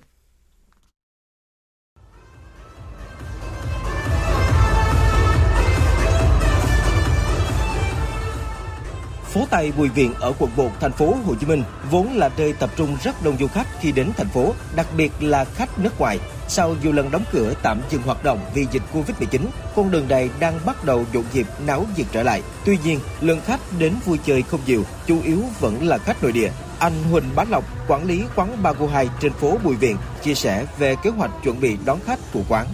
Phố 9.24 9.46
Tây 9.52 9.74
Bùi 9.78 9.90
Viện 9.90 10.14
ở 10.14 10.34
quận 10.40 10.52
1 10.58 10.70
thành 10.80 10.92
phố 10.92 11.16
Hồ 11.26 11.36
Chí 11.36 11.48
Minh 11.48 11.64
vốn 11.92 12.08
là 12.08 12.30
nơi 12.38 12.54
tập 12.54 12.70
trung 12.76 12.98
rất 13.04 13.16
đông 13.24 13.38
du 13.38 13.48
khách 13.48 13.68
khi 13.80 13.92
đến 13.92 14.12
thành 14.18 14.28
phố, 14.28 14.54
đặc 14.76 14.88
biệt 14.98 15.12
là 15.20 15.46
khách 15.46 15.80
nước 15.80 16.00
ngoài. 16.00 16.20
Sau 16.50 16.76
nhiều 16.84 16.92
lần 16.92 17.12
đóng 17.12 17.24
cửa 17.32 17.54
tạm 17.64 17.82
dừng 17.90 18.02
hoạt 18.02 18.24
động 18.24 18.40
vì 18.54 18.68
dịch 18.72 18.82
Covid-19, 18.94 19.40
con 19.76 19.92
đường 19.92 20.08
này 20.08 20.30
đang 20.40 20.60
bắt 20.66 20.84
đầu 20.84 21.06
nhộn 21.14 21.24
nhịp 21.34 21.48
náo 21.66 21.86
nhiệt 21.98 22.06
trở 22.12 22.24
lại. 22.24 22.42
Tuy 22.66 22.78
nhiên, 22.84 23.00
lượng 23.22 23.42
khách 23.46 23.60
đến 23.80 23.94
vui 24.06 24.18
chơi 24.26 24.42
không 24.42 24.60
nhiều, 24.66 24.84
chủ 25.08 25.22
yếu 25.24 25.44
vẫn 25.60 25.88
là 25.88 25.98
khách 25.98 26.24
nội 26.24 26.32
địa. 26.32 26.50
Anh 26.80 27.04
Huỳnh 27.12 27.24
Bá 27.36 27.44
Lộc, 27.50 27.64
quản 27.88 28.06
lý 28.06 28.24
quán 28.36 28.64
Bago 28.64 28.88
2 28.88 29.10
trên 29.20 29.34
phố 29.34 29.58
Bùi 29.64 29.76
Viện, 29.76 29.98
chia 30.24 30.34
sẻ 30.34 30.66
về 30.78 30.96
kế 31.04 31.10
hoạch 31.10 31.32
chuẩn 31.44 31.62
bị 31.62 31.78
đón 31.86 32.00
khách 32.06 32.20
của 32.34 32.42
quán. 32.50 32.66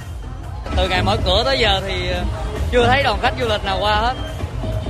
Từ 0.78 0.90
ngày 0.90 1.04
mở 1.04 1.18
cửa 1.26 1.44
tới 1.46 1.60
giờ 1.60 1.82
thì 1.88 2.10
ờ, 2.10 2.24
chưa 2.72 2.88
thấy 2.88 3.04
đoàn 3.04 3.20
khách 3.22 3.34
du 3.40 3.48
lịch 3.48 3.66
nào 3.66 3.78
qua 3.82 3.96
hết 3.96 4.14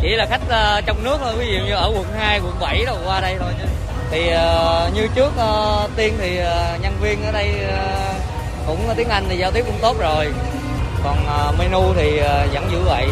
chỉ 0.02 0.16
là 0.16 0.26
khách 0.30 0.42
ờ, 0.50 0.82
trong 0.86 1.04
nước 1.04 1.18
thôi 1.24 1.34
ví 1.38 1.46
dụ 1.46 1.66
như 1.66 1.74
ở 1.74 1.92
quận 1.96 2.06
2, 2.18 2.40
quận 2.40 2.56
7 2.62 2.86
đâu 2.86 2.98
qua 3.06 3.22
đây 3.22 3.36
thôi 3.40 3.54
chứ 3.62 3.68
thì 4.12 4.28
ờ, 4.30 4.90
như 4.96 5.08
trước 5.16 5.32
tiên 5.96 6.14
thì 6.20 6.36
nhân 6.82 6.94
viên 7.02 7.26
ở 7.26 7.32
đây 7.32 7.54
cũng 8.68 8.80
tiếng 8.98 9.10
Anh 9.10 9.26
thì 9.30 9.38
giao 9.38 9.52
tiếp 9.52 9.64
cũng 9.66 9.80
tốt 9.82 9.98
rồi 10.00 10.34
còn 11.04 11.18
uh, 11.26 11.60
menu 11.60 11.94
thì 11.96 12.20
uh, 12.20 12.54
vẫn 12.54 12.72
giữ 12.72 12.84
vậy 12.86 13.08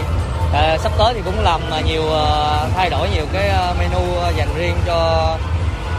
uh, 0.49 0.81
sắp 0.81 0.91
tới 0.97 1.13
thì 1.13 1.21
cũng 1.25 1.39
làm 1.39 1.61
uh, 1.79 1.85
nhiều 1.85 2.01
uh, 2.01 2.71
thay 2.75 2.89
đổi 2.89 3.09
nhiều 3.15 3.25
cái 3.33 3.49
uh, 3.49 3.77
menu 3.79 4.01
dành 4.37 4.49
riêng 4.57 4.75
cho 4.85 5.29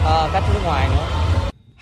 uh, 0.02 0.32
khách 0.32 0.44
nước 0.54 0.61
ngoài 0.64 0.88
nữa 0.88 1.06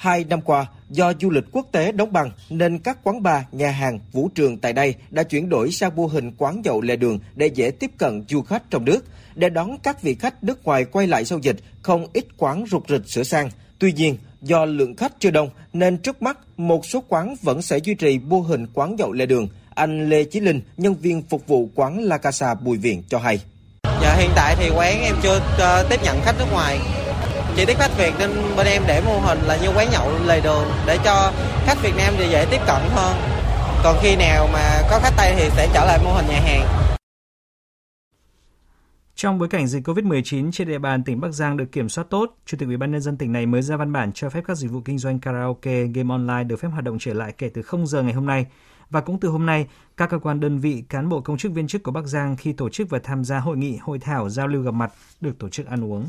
Hai 0.03 0.25
năm 0.25 0.41
qua, 0.41 0.67
do 0.91 1.13
du 1.21 1.31
lịch 1.31 1.45
quốc 1.53 1.67
tế 1.73 1.93
đóng 1.93 2.13
băng 2.13 2.31
nên 2.51 2.79
các 2.79 2.99
quán 3.05 3.23
bar, 3.23 3.43
nhà 3.53 3.71
hàng, 3.71 3.99
vũ 4.13 4.29
trường 4.35 4.59
tại 4.59 4.73
đây 4.73 4.95
đã 5.11 5.23
chuyển 5.23 5.49
đổi 5.49 5.71
sang 5.71 5.97
mô 5.97 6.07
hình 6.07 6.33
quán 6.39 6.63
nhậu 6.65 6.81
lề 6.81 6.97
đường 6.97 7.19
để 7.35 7.47
dễ 7.47 7.71
tiếp 7.71 7.91
cận 7.99 8.25
du 8.29 8.43
khách 8.43 8.71
trong 8.71 8.85
nước. 8.85 9.05
Để 9.35 9.51
đón 9.51 9.79
các 9.83 10.03
vị 10.03 10.15
khách 10.15 10.45
nước 10.45 10.65
ngoài 10.65 10.85
quay 10.85 11.07
lại 11.07 11.25
sau 11.25 11.39
dịch, 11.39 11.57
không 11.83 12.07
ít 12.13 12.25
quán 12.37 12.65
rục 12.71 12.85
rịch 12.89 13.07
sửa 13.07 13.23
sang. 13.23 13.51
Tuy 13.83 13.93
nhiên, 13.93 14.17
do 14.43 14.65
lượng 14.65 14.97
khách 14.97 15.13
chưa 15.21 15.31
đông 15.31 15.51
nên 15.73 15.97
trước 15.97 16.23
mắt 16.23 16.39
một 16.57 16.87
số 16.87 17.03
quán 17.09 17.35
vẫn 17.43 17.63
sẽ 17.63 17.79
duy 17.79 17.95
trì 17.95 18.19
mô 18.19 18.41
hình 18.41 18.67
quán 18.75 18.97
nhậu 18.97 19.13
lề 19.13 19.27
đường. 19.27 19.49
Anh 19.75 20.09
Lê 20.09 20.25
Chí 20.25 20.41
Linh, 20.41 20.61
nhân 20.77 20.95
viên 20.95 21.23
phục 21.23 21.47
vụ 21.47 21.69
quán 21.75 22.03
La 22.03 22.19
Casa 22.19 22.55
Bùi 22.55 22.79
Viện 22.79 23.03
cho 23.09 23.19
hay. 23.19 23.41
Dạ, 24.03 24.15
hiện 24.15 24.31
tại 24.35 24.57
thì 24.59 24.71
quán 24.77 25.03
em 25.03 25.15
chưa 25.23 25.37
uh, 25.37 25.91
tiếp 25.91 26.01
nhận 26.05 26.21
khách 26.25 26.39
nước 26.39 26.45
ngoài 26.53 26.79
chỉ 27.57 27.65
tiếp 27.65 27.77
khách 27.79 27.99
Việt 27.99 28.13
nên 28.19 28.31
bên 28.57 28.67
em 28.67 28.83
để 28.87 29.01
mô 29.07 29.19
hình 29.19 29.39
là 29.47 29.57
như 29.57 29.69
quán 29.77 29.89
nhậu 29.93 30.11
lề 30.27 30.41
đường 30.41 30.65
để 30.87 30.99
cho 31.05 31.33
khách 31.67 31.83
Việt 31.83 31.97
Nam 31.97 32.15
thì 32.19 32.29
dễ 32.31 32.47
tiếp 32.51 32.61
cận 32.67 32.81
hơn. 32.95 33.17
Còn 33.85 33.97
khi 34.03 34.17
nào 34.17 34.49
mà 34.53 34.83
có 34.91 34.99
khách 35.03 35.15
Tây 35.17 35.35
thì 35.37 35.51
sẽ 35.57 35.69
trở 35.75 35.85
lại 35.85 35.99
mô 36.05 36.13
hình 36.13 36.27
nhà 36.29 36.41
hàng. 36.41 36.92
Trong 39.23 39.39
bối 39.39 39.49
cảnh 39.49 39.67
dịch 39.67 39.89
COVID-19 39.89 40.51
trên 40.53 40.69
địa 40.69 40.79
bàn 40.79 41.05
tỉnh 41.05 41.21
Bắc 41.21 41.33
Giang 41.33 41.57
được 41.57 41.73
kiểm 41.73 41.89
soát 41.89 42.05
tốt, 42.11 42.37
Chủ 42.47 42.57
tịch 42.57 42.69
Ủy 42.69 42.77
ban 42.77 42.91
nhân 42.91 43.01
dân 43.01 43.17
tỉnh 43.17 43.33
này 43.33 43.47
mới 43.47 43.63
ra 43.63 43.77
văn 43.77 43.93
bản 43.93 44.13
cho 44.13 44.31
phép 44.31 44.45
các 44.47 44.57
dịch 44.57 44.71
vụ 44.71 44.81
kinh 44.81 44.99
doanh 44.99 45.21
karaoke, 45.21 45.85
game 45.85 46.15
online 46.15 46.45
được 46.45 46.57
phép 46.57 46.69
hoạt 46.69 46.85
động 46.85 46.97
trở 47.01 47.15
lại 47.15 47.33
kể 47.39 47.49
từ 47.49 47.63
0 47.63 47.87
giờ 47.87 48.03
ngày 48.03 48.13
hôm 48.13 48.27
nay 48.27 48.47
Và 48.91 49.01
cũng 49.01 49.21
từ 49.21 49.29
hôm 49.29 49.47
nay, 49.47 49.67
các 49.97 50.11
cơ 50.11 50.19
quan 50.19 50.41
đơn 50.41 50.59
vị, 50.59 50.85
cán 50.89 51.09
bộ 51.09 51.21
công 51.21 51.39
chức 51.39 51.53
viên 51.53 51.67
chức 51.67 51.83
của 51.83 51.91
Bắc 51.91 52.07
Giang 52.07 52.37
khi 52.37 52.53
tổ 52.53 52.69
chức 52.69 52.91
và 52.91 52.99
tham 52.99 53.25
gia 53.25 53.39
hội 53.39 53.57
nghị, 53.57 53.77
hội 53.77 53.99
thảo, 53.99 54.29
giao 54.29 54.47
lưu 54.47 54.63
gặp 54.63 54.75
mặt 54.75 54.93
được 55.21 55.39
tổ 55.39 55.49
chức 55.49 55.67
ăn 55.67 55.85
uống. 55.85 56.07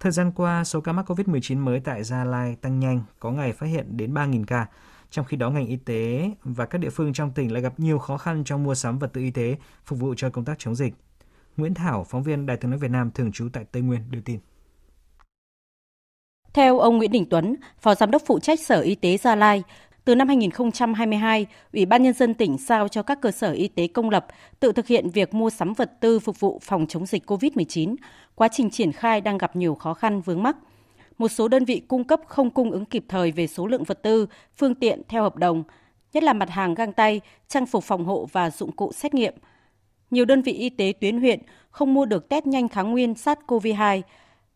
Thời 0.00 0.12
gian 0.12 0.32
qua, 0.32 0.64
số 0.64 0.80
ca 0.80 0.92
mắc 0.92 1.10
COVID-19 1.10 1.58
mới 1.58 1.80
tại 1.80 2.04
Gia 2.04 2.24
Lai 2.24 2.56
tăng 2.60 2.80
nhanh, 2.80 3.02
có 3.20 3.30
ngày 3.30 3.52
phát 3.52 3.66
hiện 3.66 3.96
đến 3.96 4.14
3.000 4.14 4.44
ca. 4.44 4.66
Trong 5.10 5.24
khi 5.24 5.36
đó, 5.36 5.50
ngành 5.50 5.66
y 5.66 5.76
tế 5.76 6.30
và 6.44 6.66
các 6.66 6.78
địa 6.78 6.90
phương 6.90 7.12
trong 7.12 7.30
tỉnh 7.30 7.52
lại 7.52 7.62
gặp 7.62 7.80
nhiều 7.80 7.98
khó 7.98 8.16
khăn 8.16 8.44
trong 8.44 8.64
mua 8.64 8.74
sắm 8.74 8.98
vật 8.98 9.12
tư 9.12 9.20
y 9.20 9.30
tế 9.30 9.56
phục 9.84 9.98
vụ 9.98 10.14
cho 10.16 10.30
công 10.30 10.44
tác 10.44 10.58
chống 10.58 10.74
dịch. 10.74 10.94
Nguyễn 11.58 11.74
Thảo, 11.74 12.04
phóng 12.08 12.22
viên 12.22 12.46
Đài 12.46 12.56
tiếng 12.56 12.70
nói 12.70 12.80
Việt 12.80 12.90
Nam 12.90 13.10
thường 13.14 13.32
trú 13.32 13.48
tại 13.52 13.64
Tây 13.72 13.82
Nguyên 13.82 14.00
đưa 14.10 14.20
tin. 14.20 14.38
Theo 16.52 16.78
ông 16.78 16.98
Nguyễn 16.98 17.12
Đình 17.12 17.26
Tuấn, 17.30 17.56
Phó 17.80 17.94
Giám 17.94 18.10
đốc 18.10 18.22
phụ 18.26 18.38
trách 18.38 18.60
Sở 18.60 18.80
Y 18.80 18.94
tế 18.94 19.16
Gia 19.16 19.36
Lai, 19.36 19.62
từ 20.04 20.14
năm 20.14 20.28
2022, 20.28 21.46
Ủy 21.72 21.86
ban 21.86 22.02
Nhân 22.02 22.14
dân 22.14 22.34
tỉnh 22.34 22.56
giao 22.58 22.88
cho 22.88 23.02
các 23.02 23.20
cơ 23.20 23.30
sở 23.30 23.52
y 23.52 23.68
tế 23.68 23.86
công 23.86 24.10
lập 24.10 24.26
tự 24.60 24.72
thực 24.72 24.86
hiện 24.86 25.10
việc 25.10 25.34
mua 25.34 25.50
sắm 25.50 25.74
vật 25.74 25.92
tư 26.00 26.18
phục 26.18 26.40
vụ 26.40 26.60
phòng 26.62 26.86
chống 26.86 27.06
dịch 27.06 27.30
COVID-19. 27.30 27.96
Quá 28.34 28.48
trình 28.48 28.70
triển 28.70 28.92
khai 28.92 29.20
đang 29.20 29.38
gặp 29.38 29.56
nhiều 29.56 29.74
khó 29.74 29.94
khăn 29.94 30.20
vướng 30.20 30.42
mắc. 30.42 30.56
Một 31.18 31.28
số 31.28 31.48
đơn 31.48 31.64
vị 31.64 31.82
cung 31.88 32.04
cấp 32.04 32.20
không 32.26 32.50
cung 32.50 32.70
ứng 32.70 32.84
kịp 32.84 33.04
thời 33.08 33.32
về 33.32 33.46
số 33.46 33.66
lượng 33.66 33.84
vật 33.84 34.02
tư, 34.02 34.26
phương 34.56 34.74
tiện 34.74 35.02
theo 35.08 35.22
hợp 35.22 35.36
đồng, 35.36 35.62
nhất 36.12 36.22
là 36.22 36.32
mặt 36.32 36.50
hàng 36.50 36.74
găng 36.74 36.92
tay, 36.92 37.20
trang 37.48 37.66
phục 37.66 37.84
phòng 37.84 38.04
hộ 38.04 38.28
và 38.32 38.50
dụng 38.50 38.72
cụ 38.72 38.92
xét 38.92 39.14
nghiệm. 39.14 39.34
Nhiều 40.10 40.24
đơn 40.24 40.42
vị 40.42 40.52
y 40.52 40.70
tế 40.70 40.92
tuyến 41.00 41.20
huyện 41.20 41.40
không 41.70 41.94
mua 41.94 42.04
được 42.04 42.28
test 42.28 42.46
nhanh 42.46 42.68
kháng 42.68 42.90
nguyên 42.90 43.12
SARS-CoV-2 43.12 44.02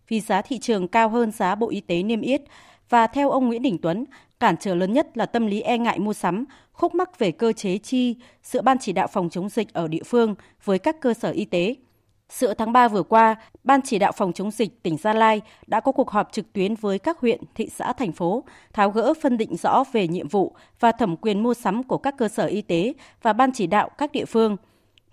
vì 0.09 0.21
giá 0.21 0.43
thị 0.43 0.59
trường 0.59 0.89
cao 0.89 1.09
hơn 1.09 1.31
giá 1.31 1.55
Bộ 1.55 1.71
Y 1.71 1.81
tế 1.81 2.03
niêm 2.03 2.21
yết 2.21 2.43
và 2.89 3.07
theo 3.07 3.31
ông 3.31 3.47
Nguyễn 3.47 3.63
Đình 3.63 3.79
Tuấn, 3.83 4.05
Cản 4.41 4.57
trở 4.61 4.75
lớn 4.75 4.93
nhất 4.93 5.17
là 5.17 5.27
tâm 5.27 5.47
lý 5.47 5.61
e 5.61 5.79
ngại 5.79 5.99
mua 5.99 6.13
sắm, 6.13 6.45
khúc 6.73 6.95
mắc 6.95 7.19
về 7.19 7.31
cơ 7.31 7.53
chế 7.53 7.79
chi 7.79 8.17
giữa 8.43 8.63
Ban 8.63 8.79
chỉ 8.79 8.93
đạo 8.93 9.07
phòng 9.07 9.31
chống 9.31 9.49
dịch 9.49 9.73
ở 9.73 9.89
địa 9.89 10.03
phương 10.03 10.35
với 10.65 10.79
các 10.79 11.01
cơ 11.01 11.15
sở 11.15 11.31
y 11.31 11.45
tế. 11.45 11.75
Giữa 12.29 12.55
tháng 12.55 12.73
3 12.73 12.89
vừa 12.89 13.03
qua, 13.03 13.37
Ban 13.65 13.83
chỉ 13.83 13.99
đạo 13.99 14.13
phòng 14.13 14.33
chống 14.33 14.51
dịch 14.51 14.83
tỉnh 14.83 14.97
Gia 14.97 15.15
Lai 15.15 15.41
đã 15.67 15.81
có 15.81 15.93
cuộc 15.93 16.11
họp 16.11 16.33
trực 16.33 16.53
tuyến 16.53 16.75
với 16.75 16.99
các 16.99 17.19
huyện, 17.19 17.41
thị 17.55 17.69
xã, 17.75 17.93
thành 17.93 18.13
phố, 18.13 18.45
tháo 18.73 18.91
gỡ 18.91 19.15
phân 19.23 19.37
định 19.37 19.57
rõ 19.57 19.85
về 19.93 20.09
nhiệm 20.09 20.29
vụ 20.29 20.57
và 20.81 20.93
thẩm 20.93 21.17
quyền 21.17 21.43
mua 21.43 21.55
sắm 21.55 21.83
của 21.83 21.99
các 21.99 22.17
cơ 22.19 22.29
sở 22.29 22.47
y 22.47 22.63
tế 22.63 22.93
và 23.23 23.33
Ban 23.33 23.53
chỉ 23.53 23.67
đạo 23.67 23.91
các 23.99 24.13
địa 24.13 24.25
phương. 24.25 24.57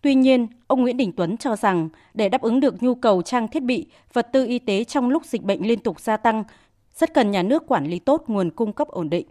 Tuy 0.02 0.16
nhiên, 0.16 0.48
ông 0.68 0.82
Nguyễn 0.82 0.98
Đình 0.98 1.12
Tuấn 1.18 1.38
cho 1.38 1.56
rằng 1.56 1.90
để 2.14 2.30
đáp 2.30 2.42
ứng 2.42 2.60
được 2.60 2.84
nhu 2.84 2.96
cầu 2.96 3.22
trang 3.22 3.48
thiết 3.48 3.64
bị, 3.64 3.88
vật 4.14 4.28
tư 4.34 4.46
y 4.46 4.60
tế 4.60 4.84
trong 4.84 5.10
lúc 5.10 5.26
dịch 5.26 5.44
bệnh 5.44 5.68
liên 5.68 5.80
tục 5.80 6.00
gia 6.00 6.18
tăng, 6.18 6.44
rất 6.94 7.14
cần 7.14 7.32
nhà 7.32 7.44
nước 7.44 7.64
quản 7.68 7.86
lý 7.86 8.00
tốt 8.00 8.24
nguồn 8.28 8.50
cung 8.50 8.74
cấp 8.74 8.88
ổn 8.88 9.10
định. 9.10 9.28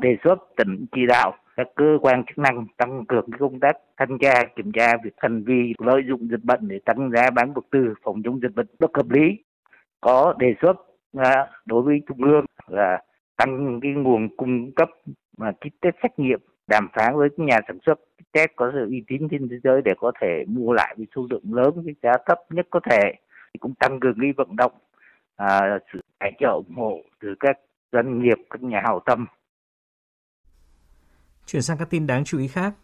Đề 0.00 0.16
xuất 0.24 0.36
tỉnh 0.56 0.86
chỉ 0.92 1.00
đạo 1.08 1.32
các 1.56 1.66
cơ 1.74 1.98
quan 2.02 2.24
chức 2.24 2.38
năng 2.38 2.66
tăng 2.76 3.04
cường 3.08 3.26
công 3.38 3.60
tác 3.60 3.76
thanh 3.96 4.18
tra 4.18 4.44
kiểm 4.56 4.72
tra 4.72 4.96
việc 5.04 5.14
hành 5.16 5.44
vi 5.44 5.74
lợi 5.78 6.02
dụng 6.08 6.28
dịch 6.30 6.44
bệnh 6.44 6.68
để 6.68 6.78
tăng 6.84 7.10
giá 7.10 7.30
bán 7.30 7.52
vật 7.52 7.64
tư 7.70 7.94
phòng 8.04 8.22
chống 8.24 8.40
dịch 8.42 8.54
bệnh 8.54 8.66
bất 8.78 8.90
hợp 8.94 9.10
lý 9.10 9.44
có 10.00 10.34
đề 10.38 10.54
xuất 10.62 10.74
đối 11.66 11.82
với 11.82 12.00
trung 12.08 12.22
ương 12.22 12.44
là 12.66 13.02
tăng 13.36 13.80
cái 13.82 13.92
nguồn 13.92 14.28
cung 14.36 14.72
cấp 14.72 14.88
mà 15.36 15.52
kit 15.52 15.80
test 15.80 15.94
xét 16.02 16.18
nghiệm 16.18 16.40
đàm 16.68 16.88
phán 16.94 17.16
với 17.16 17.28
nhà 17.36 17.60
sản 17.68 17.78
xuất 17.86 18.00
test 18.32 18.50
có 18.56 18.70
sự 18.74 18.86
uy 18.88 19.02
tín 19.06 19.28
trên 19.30 19.48
thế 19.48 19.56
giới 19.64 19.82
để 19.84 19.92
có 19.98 20.12
thể 20.20 20.44
mua 20.48 20.72
lại 20.72 20.94
với 20.98 21.06
số 21.16 21.26
lượng 21.30 21.54
lớn 21.54 21.70
với 21.84 21.94
giá 22.02 22.12
thấp 22.26 22.38
nhất 22.50 22.66
có 22.70 22.80
thể 22.90 23.02
thì 23.54 23.58
cũng 23.60 23.74
tăng 23.74 24.00
cường 24.00 24.14
cái 24.20 24.32
vận 24.36 24.56
động 24.56 24.72
à, 25.36 25.78
sự 25.92 26.00
tài 26.18 26.32
trợ 26.40 26.48
ủng 26.48 26.74
hộ 26.76 27.00
từ 27.20 27.34
các 27.40 27.58
doanh 27.92 28.22
nghiệp, 28.22 28.38
các 28.50 28.62
nhà 28.62 28.80
hảo 28.84 29.00
tâm. 29.06 29.26
Chuyển 31.46 31.62
sang 31.62 31.78
các 31.78 31.90
tin 31.90 32.06
đáng 32.06 32.24
chú 32.24 32.38
ý 32.38 32.48
khác. 32.48 32.74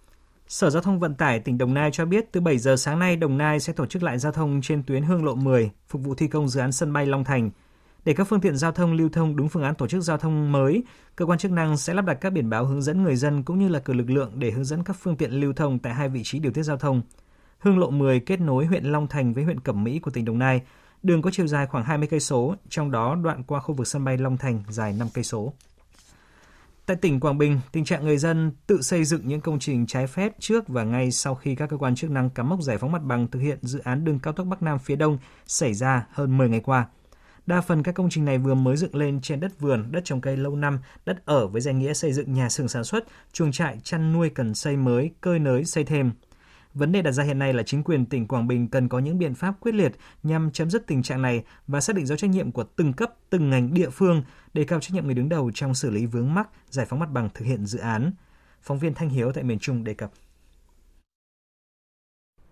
Sở 0.46 0.70
Giao 0.70 0.82
thông 0.82 0.98
Vận 0.98 1.14
tải 1.14 1.40
tỉnh 1.40 1.58
Đồng 1.58 1.74
Nai 1.74 1.90
cho 1.90 2.04
biết 2.04 2.32
từ 2.32 2.40
7 2.40 2.58
giờ 2.58 2.76
sáng 2.76 2.98
nay 2.98 3.16
Đồng 3.16 3.38
Nai 3.38 3.60
sẽ 3.60 3.72
tổ 3.72 3.86
chức 3.86 4.02
lại 4.02 4.18
giao 4.18 4.32
thông 4.32 4.60
trên 4.62 4.82
tuyến 4.86 5.02
Hương 5.02 5.24
Lộ 5.24 5.34
10 5.34 5.70
phục 5.88 6.02
vụ 6.02 6.14
thi 6.14 6.28
công 6.28 6.48
dự 6.48 6.60
án 6.60 6.72
sân 6.72 6.92
bay 6.92 7.06
Long 7.06 7.24
Thành. 7.24 7.50
Để 8.04 8.14
các 8.14 8.25
phương 8.25 8.40
tiện 8.40 8.56
giao 8.56 8.73
thông 8.73 8.92
lưu 8.92 9.08
thông 9.08 9.37
đúng 9.37 9.49
phương 9.49 9.62
án 9.62 9.75
tổ 9.75 9.87
chức 9.87 10.02
giao 10.02 10.18
thông 10.18 10.52
mới, 10.52 10.84
cơ 11.16 11.26
quan 11.26 11.38
chức 11.38 11.52
năng 11.52 11.76
sẽ 11.76 11.94
lắp 11.94 12.04
đặt 12.04 12.14
các 12.14 12.30
biển 12.30 12.50
báo 12.50 12.64
hướng 12.64 12.82
dẫn 12.82 13.02
người 13.02 13.16
dân 13.16 13.42
cũng 13.42 13.58
như 13.58 13.68
là 13.68 13.78
cử 13.78 13.92
lực 13.92 14.11
lượng 14.11 14.32
để 14.34 14.50
hướng 14.50 14.64
dẫn 14.64 14.84
các 14.84 14.96
phương 15.00 15.16
tiện 15.16 15.30
lưu 15.32 15.52
thông 15.52 15.78
tại 15.78 15.94
hai 15.94 16.08
vị 16.08 16.20
trí 16.25 16.38
điều 16.38 16.52
tiết 16.52 16.62
giao 16.62 16.76
thông. 16.76 17.02
Hương 17.58 17.78
Lộ 17.78 17.90
10 17.90 18.20
kết 18.20 18.40
nối 18.40 18.66
huyện 18.66 18.84
Long 18.84 19.06
Thành 19.06 19.32
với 19.32 19.44
huyện 19.44 19.61
Cẩm 19.61 19.84
Mỹ 19.84 19.99
của 19.99 20.11
tỉnh 20.11 20.25
Đồng 20.25 20.38
Nai 20.38 20.61
Đường 21.04 21.23
có 21.23 21.30
chiều 21.30 21.46
dài 21.46 21.66
khoảng 21.66 21.84
20 21.84 22.08
cây 22.11 22.20
số, 22.20 22.54
trong 22.68 22.90
đó 22.90 23.14
đoạn 23.14 23.42
qua 23.42 23.61
khu 23.61 23.75
vực 23.75 23.87
sân 23.87 24.04
bay 24.04 24.18
Long 24.18 24.37
Thành 24.37 24.62
dài 24.68 24.92
5 24.92 25.08
cây 25.14 25.25
số. 25.25 25.52
Tại 26.87 26.96
tỉnh 26.96 27.20
Quảng 27.20 27.38
Bình, 27.38 27.61
tình 27.73 27.84
trạng 27.84 28.04
người 28.04 28.18
dân 28.18 28.52
tự 28.66 28.82
xây 28.82 29.04
dựng 29.04 29.28
những 29.28 29.40
công 29.40 29.58
trình 29.58 29.87
trái 29.87 30.06
phép 30.06 30.32
trước 30.38 30.68
và 30.68 30.84
ngay 30.84 31.11
sau 31.11 31.34
khi 31.34 31.54
các 31.54 31.70
cơ 31.70 31.76
quan 31.76 31.94
chức 31.94 32.11
năng 32.11 32.30
cắm 32.30 32.49
mốc 32.49 32.62
giải 32.62 32.78
phóng 32.78 32.92
mặt 32.92 33.02
bằng 33.02 33.28
thực 33.28 33.40
hiện 33.40 33.58
dự 33.62 33.78
án 33.78 34.04
đường 34.04 34.18
cao 34.18 34.32
tốc 34.32 34.46
Bắc 34.46 34.62
Nam 34.62 34.78
phía 34.78 34.96
Đông 34.96 35.18
xảy 35.46 35.75
ra 35.75 36.06
hơn 36.11 36.38
10 36.38 36.49
ngày 36.49 36.61
qua. 36.61 36.87
Đa 37.46 37.60
phần 37.60 37.82
các 37.82 37.94
công 37.94 38.10
trình 38.10 38.24
này 38.24 38.38
vừa 38.38 38.54
mới 38.54 38.76
dựng 38.76 38.96
lên 38.96 39.20
trên 39.20 39.40
đất 39.40 39.60
vườn, 39.60 39.92
đất 39.92 40.04
trồng 40.04 40.20
cây 40.20 40.36
lâu 40.36 40.56
năm, 40.56 40.78
đất 41.06 41.26
ở 41.26 41.46
với 41.46 41.60
danh 41.60 41.78
nghĩa 41.78 41.94
xây 41.94 42.12
dựng 42.12 42.32
nhà 42.32 42.48
xưởng 42.48 42.68
sản 42.68 42.84
xuất, 42.84 43.04
chuồng 43.32 43.52
trại 43.52 43.78
chăn 43.82 44.12
nuôi 44.12 44.30
cần 44.30 44.54
xây 44.54 44.76
mới, 44.76 45.10
cơi 45.20 45.38
nới 45.38 45.64
xây 45.64 45.84
thêm– 45.84 46.12
Vấn 46.74 46.92
đề 46.92 47.02
đặt 47.02 47.12
ra 47.12 47.24
hiện 47.24 47.38
nay 47.38 47.52
là 47.52 47.62
chính 47.62 47.84
quyền 47.84 48.06
tỉnh 48.06 48.26
Quảng 48.26 48.46
Bình 48.46 48.68
cần 48.68 48.88
có 48.88 48.98
những 48.98 49.18
biện 49.18 49.34
pháp 49.34 49.54
quyết 49.60 49.74
liệt 49.74 49.92
nhằm 50.22 50.50
chấm 50.50 50.70
dứt 50.70 50.86
tình 50.86 51.02
trạng 51.02 51.22
này 51.22 51.44
và 51.66 51.80
xác 51.80 51.96
định 51.96 52.06
rõ 52.06 52.16
trách 52.16 52.30
nhiệm 52.30 52.52
của 52.52 52.64
từng 52.76 52.92
cấp, 52.92 53.14
từng 53.30 53.50
ngành 53.50 53.74
địa 53.74 53.90
phương, 53.90 54.22
đề 54.54 54.64
cao 54.64 54.80
trách 54.80 54.94
nhiệm 54.94 55.04
người 55.04 55.14
đứng 55.14 55.28
đầu 55.28 55.50
trong 55.54 55.74
xử 55.74 55.90
lý 55.90 56.06
vướng 56.06 56.34
mắc, 56.34 56.48
giải 56.70 56.86
phóng 56.86 56.98
mặt 56.98 57.10
bằng 57.12 57.28
thực 57.34 57.44
hiện 57.44 57.66
dự 57.66 57.78
án. 57.78 58.12
Phóng 58.62 58.78
viên 58.78 58.94
Thanh 58.94 59.08
Hiếu 59.08 59.32
tại 59.32 59.44
miền 59.44 59.58
Trung 59.58 59.84
đề 59.84 59.94
cập. 59.94 60.10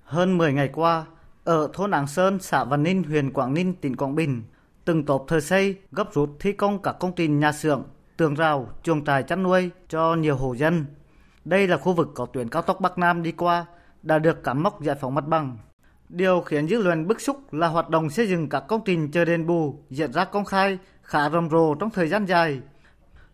Hơn 0.03 0.39
10 0.39 0.53
ngày 0.53 0.69
qua, 0.73 1.07
ở 1.45 1.71
thôn 1.73 1.91
Áng 1.91 2.07
Sơn, 2.07 2.39
xã 2.41 2.65
Văn 2.65 2.83
Ninh, 2.83 3.03
huyện 3.03 3.33
Quảng 3.33 3.55
Ninh, 3.55 3.75
tỉnh 3.75 3.97
Quảng 3.97 4.15
Bình, 4.15 4.43
từng 4.85 5.05
tốp 5.05 5.25
thời 5.29 5.41
xây 5.41 5.77
gấp 5.93 6.15
rút 6.15 6.31
thi 6.41 6.53
công 6.53 6.83
các 6.83 6.97
công 7.01 7.13
trình 7.17 7.41
nhà 7.41 7.53
xưởng, 7.53 7.85
tường 8.17 8.35
rào, 8.35 8.69
chuồng 8.83 9.05
trại 9.05 9.23
chăn 9.23 9.43
nuôi 9.43 9.71
cho 9.89 10.15
nhiều 10.15 10.37
hộ 10.37 10.53
dân. 10.53 10.85
Đây 11.45 11.69
là 11.69 11.77
khu 11.77 11.93
vực 11.93 12.11
có 12.15 12.27
tuyến 12.27 12.49
cao 12.49 12.63
tốc 12.63 12.81
Bắc 12.81 12.99
Nam 12.99 13.23
đi 13.23 13.33
qua, 13.33 13.67
đã 14.03 14.19
được 14.19 14.45
cắm 14.45 14.63
mốc 14.63 14.83
giải 14.83 14.97
phóng 15.01 15.15
mặt 15.15 15.27
bằng. 15.27 15.59
Điều 16.09 16.41
khiến 16.41 16.69
dư 16.69 16.83
luận 16.83 17.07
bức 17.07 17.21
xúc 17.21 17.53
là 17.53 17.69
hoạt 17.69 17.89
động 17.89 18.11
xây 18.11 18.29
dựng 18.29 18.49
các 18.49 18.61
công 18.61 18.81
trình 18.85 19.11
chờ 19.11 19.25
đền 19.25 19.47
bù 19.47 19.83
diễn 19.91 20.13
ra 20.13 20.25
công 20.25 20.45
khai, 20.45 20.79
khá 21.03 21.31
rầm 21.31 21.51
rộ 21.51 21.75
trong 21.75 21.91
thời 21.91 22.09
gian 22.09 22.27
dài. 22.27 22.61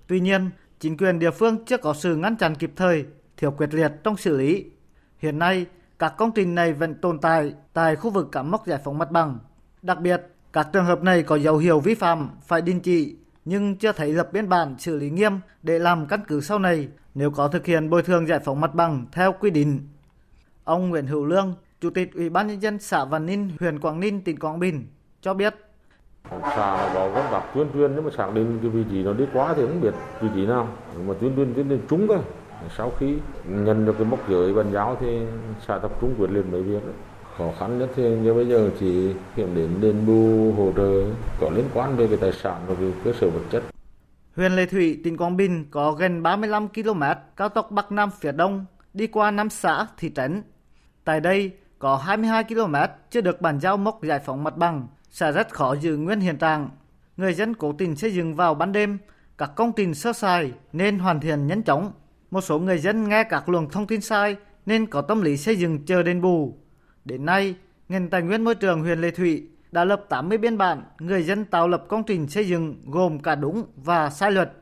Tuy 0.07 0.21
nhiên, 0.21 0.51
chính 0.81 0.97
quyền 0.97 1.19
địa 1.19 1.31
phương 1.31 1.65
chưa 1.65 1.77
có 1.77 1.95
sự 1.95 2.17
ngăn 2.17 2.37
chặn 2.37 2.55
kịp 2.55 2.73
thời, 2.77 3.07
thiếu 3.37 3.51
quyết 3.51 3.75
liệt 3.75 3.93
trong 4.05 4.17
xử 4.17 4.37
lý. 4.37 4.65
Hiện 5.19 5.39
nay, 5.39 5.67
các 5.99 6.15
công 6.19 6.33
trình 6.35 6.55
này 6.55 6.73
vẫn 6.73 6.95
tồn 6.95 7.19
tại 7.19 7.55
tại 7.73 7.97
khu 7.97 8.11
vực 8.11 8.29
cắm 8.33 8.51
mốc 8.51 8.67
giải 8.67 8.79
phóng 8.85 8.99
mặt 8.99 9.11
bằng. 9.11 9.39
Đặc 9.83 10.01
biệt, 10.01 10.23
các 10.53 10.69
trường 10.73 10.85
hợp 10.85 11.03
này 11.03 11.23
có 11.23 11.37
dấu 11.37 11.57
hiệu 11.57 11.81
vi 11.81 11.95
phạm 11.95 12.29
phải 12.47 12.63
đình 12.63 12.81
chỉ 12.81 13.17
nhưng 13.45 13.77
chưa 13.77 13.93
thấy 13.93 14.13
lập 14.13 14.29
biên 14.33 14.49
bản 14.49 14.75
xử 14.79 14.97
lý 14.97 15.11
nghiêm 15.11 15.33
để 15.63 15.79
làm 15.79 16.07
căn 16.07 16.21
cứ 16.29 16.41
sau 16.41 16.59
này 16.59 16.89
nếu 17.15 17.31
có 17.31 17.49
thực 17.49 17.67
hiện 17.67 17.91
bồi 17.91 18.03
thường 18.03 18.29
giải 18.29 18.39
phóng 18.45 18.61
mặt 18.61 18.75
bằng 18.75 19.07
theo 19.13 19.33
quy 19.41 19.51
định. 19.51 19.89
Ông 20.65 20.89
Nguyễn 20.89 21.07
Hữu 21.07 21.25
Lương, 21.25 21.55
Chủ 21.81 21.91
tịch 21.91 22.15
Ủy 22.15 22.29
ban 22.29 22.47
nhân 22.47 22.63
dân 22.63 22.79
xã 22.79 23.05
Văn 23.05 23.27
Ninh, 23.27 23.51
huyện 23.61 23.81
Quảng 23.81 24.01
Ninh, 24.01 24.21
tỉnh 24.21 24.39
Quảng 24.39 24.59
Bình 24.59 24.87
cho 25.21 25.35
biết 25.35 25.55
xã 26.31 26.91
có 26.95 27.11
công 27.15 27.27
tác 27.31 27.43
tuyên 27.55 27.67
truyền 27.75 27.95
nhưng 27.95 28.05
mà 28.05 28.11
xác 28.17 28.35
định 28.35 28.59
cái 28.63 28.71
vị 28.71 28.85
trí 28.91 29.03
nó 29.03 29.13
đi 29.13 29.25
quá 29.33 29.55
thì 29.57 29.63
không 29.63 29.81
biết 29.81 29.95
vị 30.21 30.29
trí 30.35 30.47
nào 30.47 30.69
mà 31.07 31.15
tuyên 31.21 31.33
truyền 31.37 31.55
tuyên 31.55 31.69
truyền 31.69 31.81
trúng 31.91 32.09
cơ 32.09 32.19
sau 32.77 32.93
khi 32.99 33.15
nhận 33.49 33.87
được 33.87 33.95
cái 33.99 34.07
mốc 34.07 34.29
giới 34.29 34.55
bàn 34.55 34.73
giáo 34.73 34.97
thì 35.01 35.21
xã 35.67 35.79
tập 35.79 35.91
trung 36.01 36.15
quyết 36.19 36.31
liệt 36.31 36.47
mấy 36.53 36.63
việc 36.63 36.85
đấy 36.85 36.95
khó 37.39 37.53
khăn 37.59 37.79
nhất 37.79 37.91
thì 37.97 38.03
như 38.03 38.35
bây 38.35 38.49
giờ 38.49 38.71
chỉ 38.81 39.13
kiểm 39.37 39.55
đến 39.55 39.71
đền 39.81 40.07
bù 40.07 40.53
hỗ 40.57 40.73
trợ 40.77 41.05
có 41.41 41.51
liên 41.51 41.65
quan 41.75 41.97
về 41.97 42.07
cái 42.07 42.19
tài 42.21 42.33
sản 42.33 42.65
và 42.67 42.75
cái 42.75 42.89
cơ 43.05 43.13
sở 43.21 43.31
vật 43.31 43.43
chất 43.51 43.63
Huyện 44.37 44.53
Lệ 44.53 44.67
Thủy, 44.67 45.01
tỉnh 45.05 45.17
Quảng 45.17 45.37
Bình 45.37 45.65
có 45.71 45.93
gần 45.93 46.23
35 46.23 46.69
km 46.69 47.03
cao 47.37 47.49
tốc 47.49 47.71
Bắc 47.71 47.93
Nam 47.93 48.11
phía 48.21 48.33
Đông 48.33 48.65
đi 48.95 49.07
qua 49.07 49.31
năm 49.31 49.51
xã, 49.51 49.87
thị 49.97 50.11
trấn 50.15 50.43
Tại 51.05 51.21
đây, 51.21 51.51
có 51.79 51.97
22 51.97 52.45
km 52.45 52.75
chưa 53.11 53.21
được 53.21 53.41
bàn 53.41 53.61
giao 53.61 53.77
mốc 53.77 54.03
giải 54.03 54.19
phóng 54.19 54.45
mặt 54.45 54.57
bằng, 54.57 54.87
sẽ 55.11 55.33
rất 55.33 55.55
khó 55.55 55.77
giữ 55.77 55.97
nguyên 55.97 56.21
hiện 56.21 56.37
trạng. 56.37 56.71
Người 57.17 57.35
dân 57.35 57.55
cố 57.55 57.73
tình 57.73 57.97
xây 57.97 58.15
dựng 58.15 58.35
vào 58.35 58.55
ban 58.55 58.73
đêm, 58.73 58.99
các 59.39 59.51
công 59.57 59.73
trình 59.77 59.95
sơ 59.95 60.13
sài 60.13 60.53
nên 60.73 60.99
hoàn 60.99 61.21
thiện 61.21 61.47
nhanh 61.47 61.63
chóng. 61.63 61.93
Một 62.31 62.41
số 62.41 62.59
người 62.59 62.79
dân 62.79 63.09
nghe 63.09 63.25
các 63.25 63.49
luồng 63.49 63.71
thông 63.71 63.87
tin 63.87 64.01
sai 64.01 64.37
nên 64.67 64.87
có 64.87 65.03
tâm 65.03 65.23
lý 65.23 65.37
xây 65.37 65.57
dựng 65.57 65.85
chờ 65.87 66.03
đền 66.03 66.21
bù. 66.21 66.59
Đến 67.09 67.25
nay, 67.25 67.55
ngành 67.89 68.09
tài 68.09 68.23
nguyên 68.23 68.45
môi 68.45 68.55
trường 68.55 68.81
huyện 68.81 69.01
Lê 69.01 69.11
Thủy 69.11 69.49
đã 69.73 69.85
lập 69.85 70.05
80 70.09 70.39
biên 70.39 70.59
bản 70.59 70.83
người 70.99 71.23
dân 71.23 71.45
tạo 71.45 71.69
lập 71.69 71.85
công 71.89 72.05
trình 72.05 72.29
xây 72.29 72.49
dựng 72.49 72.81
gồm 72.87 73.19
cả 73.19 73.35
đúng 73.35 73.65
và 73.77 74.11
sai 74.11 74.33
luật. 74.33 74.53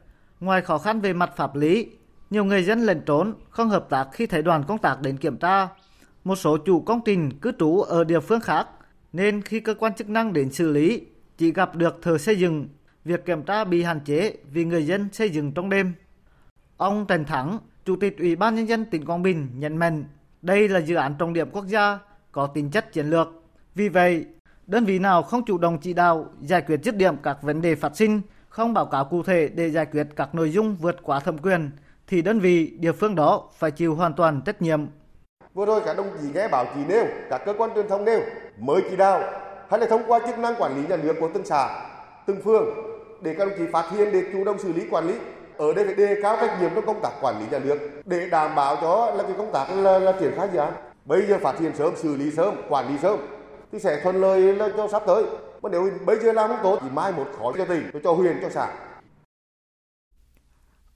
Ngoài 0.41 0.63
khó 0.63 0.79
khăn 0.79 1.01
về 1.01 1.13
mặt 1.13 1.33
pháp 1.37 1.57
lý, 1.57 1.87
nhiều 2.31 2.45
người 2.45 2.63
dân 2.63 2.81
lẩn 2.81 3.01
trốn, 3.07 3.35
không 3.51 3.69
hợp 3.69 3.87
tác 3.91 4.09
khi 4.13 4.27
thấy 4.27 4.43
đoàn 4.43 4.65
công 4.69 4.79
tác 4.79 5.03
đến 5.03 5.17
kiểm 5.17 5.37
tra 5.37 5.69
một 6.25 6.37
số 6.37 6.57
chủ 6.57 6.81
công 6.81 7.01
trình 7.05 7.39
cư 7.41 7.53
trú 7.59 7.81
ở 7.81 8.05
địa 8.05 8.21
phương 8.21 8.41
khác, 8.41 8.69
nên 9.13 9.43
khi 9.43 9.61
cơ 9.61 9.75
quan 9.75 9.95
chức 9.95 10.09
năng 10.09 10.33
đến 10.33 10.53
xử 10.53 10.73
lý, 10.73 11.07
chỉ 11.39 11.53
gặp 11.53 11.77
được 11.77 12.03
thợ 12.03 12.19
xây 12.19 12.37
dựng, 12.37 12.69
việc 13.05 13.25
kiểm 13.27 13.43
tra 13.43 13.65
bị 13.65 13.83
hạn 13.83 14.01
chế 14.01 14.37
vì 14.53 14.65
người 14.65 14.87
dân 14.87 15.09
xây 15.13 15.31
dựng 15.31 15.53
trong 15.53 15.71
đêm. 15.71 15.93
Ông 16.77 17.07
Trần 17.09 17.25
Thắng, 17.25 17.59
Chủ 17.85 17.97
tịch 17.97 18.19
Ủy 18.19 18.37
ban 18.37 18.55
Nhân 18.55 18.69
dân 18.69 18.85
tỉnh 18.85 19.05
Quảng 19.05 19.23
Bình 19.23 19.49
nhận 19.55 19.77
mạnh 19.77 20.05
đây 20.43 20.69
là 20.69 20.81
dự 20.81 20.95
án 20.95 21.15
trọng 21.19 21.33
điểm 21.33 21.51
quốc 21.51 21.67
gia 21.67 21.99
có 22.37 22.47
tính 22.47 22.71
chất 22.71 22.93
chiến 22.93 23.11
lược. 23.11 23.29
Vì 23.75 23.89
vậy, 23.89 24.25
đơn 24.67 24.85
vị 24.85 24.99
nào 24.99 25.23
không 25.23 25.45
chủ 25.45 25.59
động 25.59 25.79
chỉ 25.79 25.93
đạo 25.93 26.27
giải 26.41 26.63
quyết 26.63 26.81
dứt 26.83 26.97
điểm 26.97 27.17
các 27.23 27.43
vấn 27.43 27.63
đề 27.63 27.75
phát 27.75 27.97
sinh, 27.97 28.21
không 28.49 28.75
báo 28.75 28.87
cáo 28.87 29.05
cụ 29.05 29.23
thể 29.23 29.49
để 29.49 29.71
giải 29.71 29.87
quyết 29.87 30.07
các 30.17 30.35
nội 30.35 30.51
dung 30.51 30.77
vượt 30.81 30.97
quá 31.03 31.21
thẩm 31.21 31.39
quyền, 31.39 31.71
thì 32.07 32.23
đơn 32.23 32.41
vị 32.41 32.77
địa 32.79 32.93
phương 32.93 33.15
đó 33.15 33.49
phải 33.59 33.71
chịu 33.71 33.95
hoàn 33.95 34.13
toàn 34.13 34.41
trách 34.47 34.63
nhiệm. 34.63 34.87
Vừa 35.55 35.67
rồi 35.67 35.81
các 35.85 35.97
đồng 35.97 36.07
chí 36.21 36.29
nghe 36.35 36.49
báo 36.49 36.65
chí 36.75 36.81
nêu, 36.89 37.05
các 37.31 37.43
cơ 37.47 37.55
quan 37.59 37.71
truyền 37.75 37.89
thông 37.89 38.05
nêu, 38.05 38.21
mới 38.59 38.83
chỉ 38.91 38.97
đạo 38.97 39.23
hay 39.71 39.81
là 39.81 39.87
thông 39.87 40.03
qua 40.07 40.19
chức 40.27 40.39
năng 40.39 40.55
quản 40.59 40.77
lý 40.77 40.89
nhà 40.89 40.97
nước 40.97 41.17
của 41.21 41.31
từng 41.35 41.45
xã, 41.45 41.89
từng 42.27 42.43
phường 42.43 42.65
để 43.23 43.35
các 43.39 43.49
đồng 43.49 43.59
chí 43.59 43.65
phát 43.73 43.91
hiện 43.91 44.09
để 44.13 44.23
chủ 44.33 44.45
động 44.45 44.59
xử 44.59 44.73
lý 44.73 44.83
quản 44.91 45.07
lý 45.07 45.15
ở 45.57 45.73
đây 45.73 45.85
phải 45.85 45.95
đề 45.95 46.17
cao 46.23 46.37
trách 46.41 46.61
nhiệm 46.61 46.71
trong 46.75 46.87
công 46.87 47.01
tác 47.03 47.11
quản 47.21 47.41
lý 47.41 47.47
nhà 47.51 47.59
nước 47.59 47.79
để 48.05 48.29
đảm 48.31 48.55
bảo 48.55 48.77
cho 48.81 49.13
là 49.17 49.23
cái 49.23 49.33
công 49.39 49.53
tác 49.53 49.67
là, 49.77 49.99
là 49.99 50.13
triển 50.21 50.33
khai 50.37 50.49
dự 50.53 50.59
án 50.59 50.73
bây 51.07 51.27
giờ 51.27 51.39
phát 51.43 51.61
hiện 51.61 51.73
sớm 51.77 51.95
xử 51.97 52.17
lý 52.17 52.31
sớm 52.31 52.55
quản 52.69 52.93
lý 52.93 52.99
sớm 52.99 53.19
thì 53.73 53.79
sẽ 53.79 54.01
thuận 54.03 54.17
lợi 54.21 54.41
là 54.41 54.69
cho 54.77 54.89
sắp 54.89 55.03
tới 55.07 55.25
mà 55.63 55.69
nếu 55.73 55.91
bây 56.07 56.19
giờ 56.19 56.33
làm 56.33 56.49
không 56.49 56.59
tốt 56.63 56.79
thì 56.83 56.89
mai 56.93 57.13
một 57.13 57.27
khó 57.39 57.53
cho 57.59 57.65
tỉnh 57.65 57.91
cho 58.05 58.13
huyện 58.13 58.37
cho 58.43 58.49
xã 58.51 58.75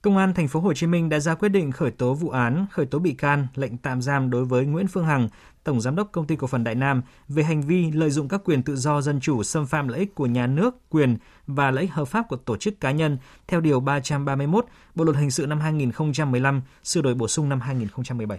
Công 0.01 0.17
an 0.17 0.33
thành 0.33 0.47
phố 0.47 0.59
Hồ 0.59 0.73
Chí 0.73 0.87
Minh 0.87 1.09
đã 1.09 1.19
ra 1.19 1.35
quyết 1.35 1.49
định 1.49 1.71
khởi 1.71 1.91
tố 1.91 2.13
vụ 2.13 2.29
án, 2.29 2.65
khởi 2.71 2.85
tố 2.85 2.99
bị 2.99 3.13
can, 3.13 3.47
lệnh 3.55 3.77
tạm 3.77 4.01
giam 4.01 4.29
đối 4.29 4.45
với 4.45 4.65
Nguyễn 4.65 4.87
Phương 4.87 5.05
Hằng, 5.05 5.29
Tổng 5.63 5.81
Giám 5.81 5.95
đốc 5.95 6.11
Công 6.11 6.27
ty 6.27 6.35
Cổ 6.35 6.47
phần 6.47 6.63
Đại 6.63 6.75
Nam 6.75 7.01
về 7.27 7.43
hành 7.43 7.61
vi 7.61 7.91
lợi 7.91 8.09
dụng 8.09 8.27
các 8.27 8.41
quyền 8.45 8.63
tự 8.63 8.75
do 8.75 9.01
dân 9.01 9.19
chủ 9.19 9.43
xâm 9.43 9.65
phạm 9.67 9.87
lợi 9.87 9.99
ích 9.99 10.15
của 10.15 10.25
nhà 10.25 10.47
nước, 10.47 10.89
quyền 10.89 11.17
và 11.47 11.71
lợi 11.71 11.81
ích 11.81 11.91
hợp 11.91 12.05
pháp 12.05 12.25
của 12.29 12.35
tổ 12.35 12.57
chức 12.57 12.79
cá 12.79 12.91
nhân 12.91 13.17
theo 13.47 13.61
Điều 13.61 13.79
331 13.79 14.65
Bộ 14.95 15.03
Luật 15.03 15.17
Hình 15.17 15.31
sự 15.31 15.45
năm 15.45 15.59
2015, 15.59 16.61
sửa 16.83 17.01
đổi 17.01 17.13
bổ 17.13 17.27
sung 17.27 17.49
năm 17.49 17.59
2017. 17.61 18.37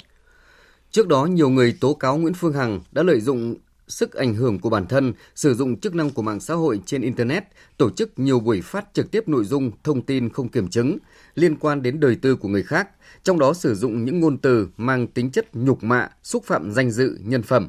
Trước 0.92 1.08
đó, 1.08 1.26
nhiều 1.26 1.49
người 1.49 1.76
tố 1.80 1.94
cáo 1.94 2.16
Nguyễn 2.16 2.34
Phương 2.34 2.52
Hằng 2.52 2.80
đã 2.92 3.02
lợi 3.02 3.20
dụng 3.20 3.54
sức 3.88 4.12
ảnh 4.14 4.34
hưởng 4.34 4.58
của 4.58 4.70
bản 4.70 4.87
thân, 4.87 5.12
sử 5.34 5.54
dụng 5.54 5.80
chức 5.80 5.94
năng 5.94 6.11
của 6.11 6.22
mạng 6.22 6.40
xã 6.40 6.54
hội 6.54 6.80
trên 6.87 7.02
Internet, 7.02 7.44
tổ 7.76 7.90
chức 7.90 8.18
nhiều 8.18 8.40
buổi 8.40 8.61
phát 8.61 8.84
trực 8.92 9.11
tiếp 9.11 9.28
nội 9.28 9.44
dung, 9.44 9.70
thông 9.84 10.02
tin 10.02 10.28
không 10.28 10.49
kiểm 10.49 10.68
chứng 10.68 10.99
liên 11.34 11.56
quan 11.56 11.82
đến 11.82 12.00
đời 12.00 12.16
tư 12.16 12.37
của 12.37 12.49
người 12.49 12.62
khác, 12.62 12.88
trong 13.22 13.38
đó 13.38 13.54
sử 13.54 13.75
dụng 13.75 14.04
những 14.04 14.20
ngôn 14.20 14.38
từ 14.38 14.68
mang 14.76 15.06
tính 15.06 15.30
chất 15.30 15.56
nhục 15.56 15.82
mạ, 15.82 16.08
xúc 16.22 16.44
phạm 16.44 16.72
danh 16.72 16.90
dự, 16.90 17.18
nhân 17.20 17.42
phẩm. 17.42 17.68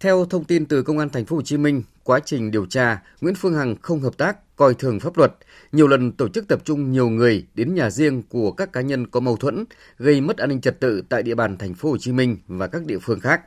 Theo 0.00 0.24
thông 0.24 0.44
tin 0.44 0.66
từ 0.66 0.82
Công 0.82 0.98
an 0.98 1.08
Thành 1.08 1.24
phố 1.24 1.36
Hồ 1.36 1.42
Chí 1.42 1.56
Minh, 1.56 1.82
quá 2.10 2.20
trình 2.24 2.50
điều 2.50 2.66
tra, 2.66 3.02
Nguyễn 3.20 3.34
Phương 3.34 3.54
Hằng 3.54 3.76
không 3.82 4.00
hợp 4.00 4.16
tác, 4.16 4.56
coi 4.56 4.74
thường 4.74 5.00
pháp 5.00 5.16
luật, 5.16 5.32
nhiều 5.72 5.88
lần 5.88 6.12
tổ 6.12 6.28
chức 6.28 6.48
tập 6.48 6.60
trung 6.64 6.92
nhiều 6.92 7.08
người 7.08 7.46
đến 7.54 7.74
nhà 7.74 7.90
riêng 7.90 8.22
của 8.22 8.52
các 8.52 8.72
cá 8.72 8.80
nhân 8.80 9.06
có 9.06 9.20
mâu 9.20 9.36
thuẫn, 9.36 9.64
gây 9.98 10.20
mất 10.20 10.36
an 10.36 10.48
ninh 10.48 10.60
trật 10.60 10.80
tự 10.80 11.02
tại 11.08 11.22
địa 11.22 11.34
bàn 11.34 11.56
Thành 11.56 11.74
phố 11.74 11.90
Hồ 11.90 11.96
Chí 11.98 12.12
Minh 12.12 12.36
và 12.46 12.66
các 12.66 12.86
địa 12.86 12.98
phương 12.98 13.20
khác. 13.20 13.42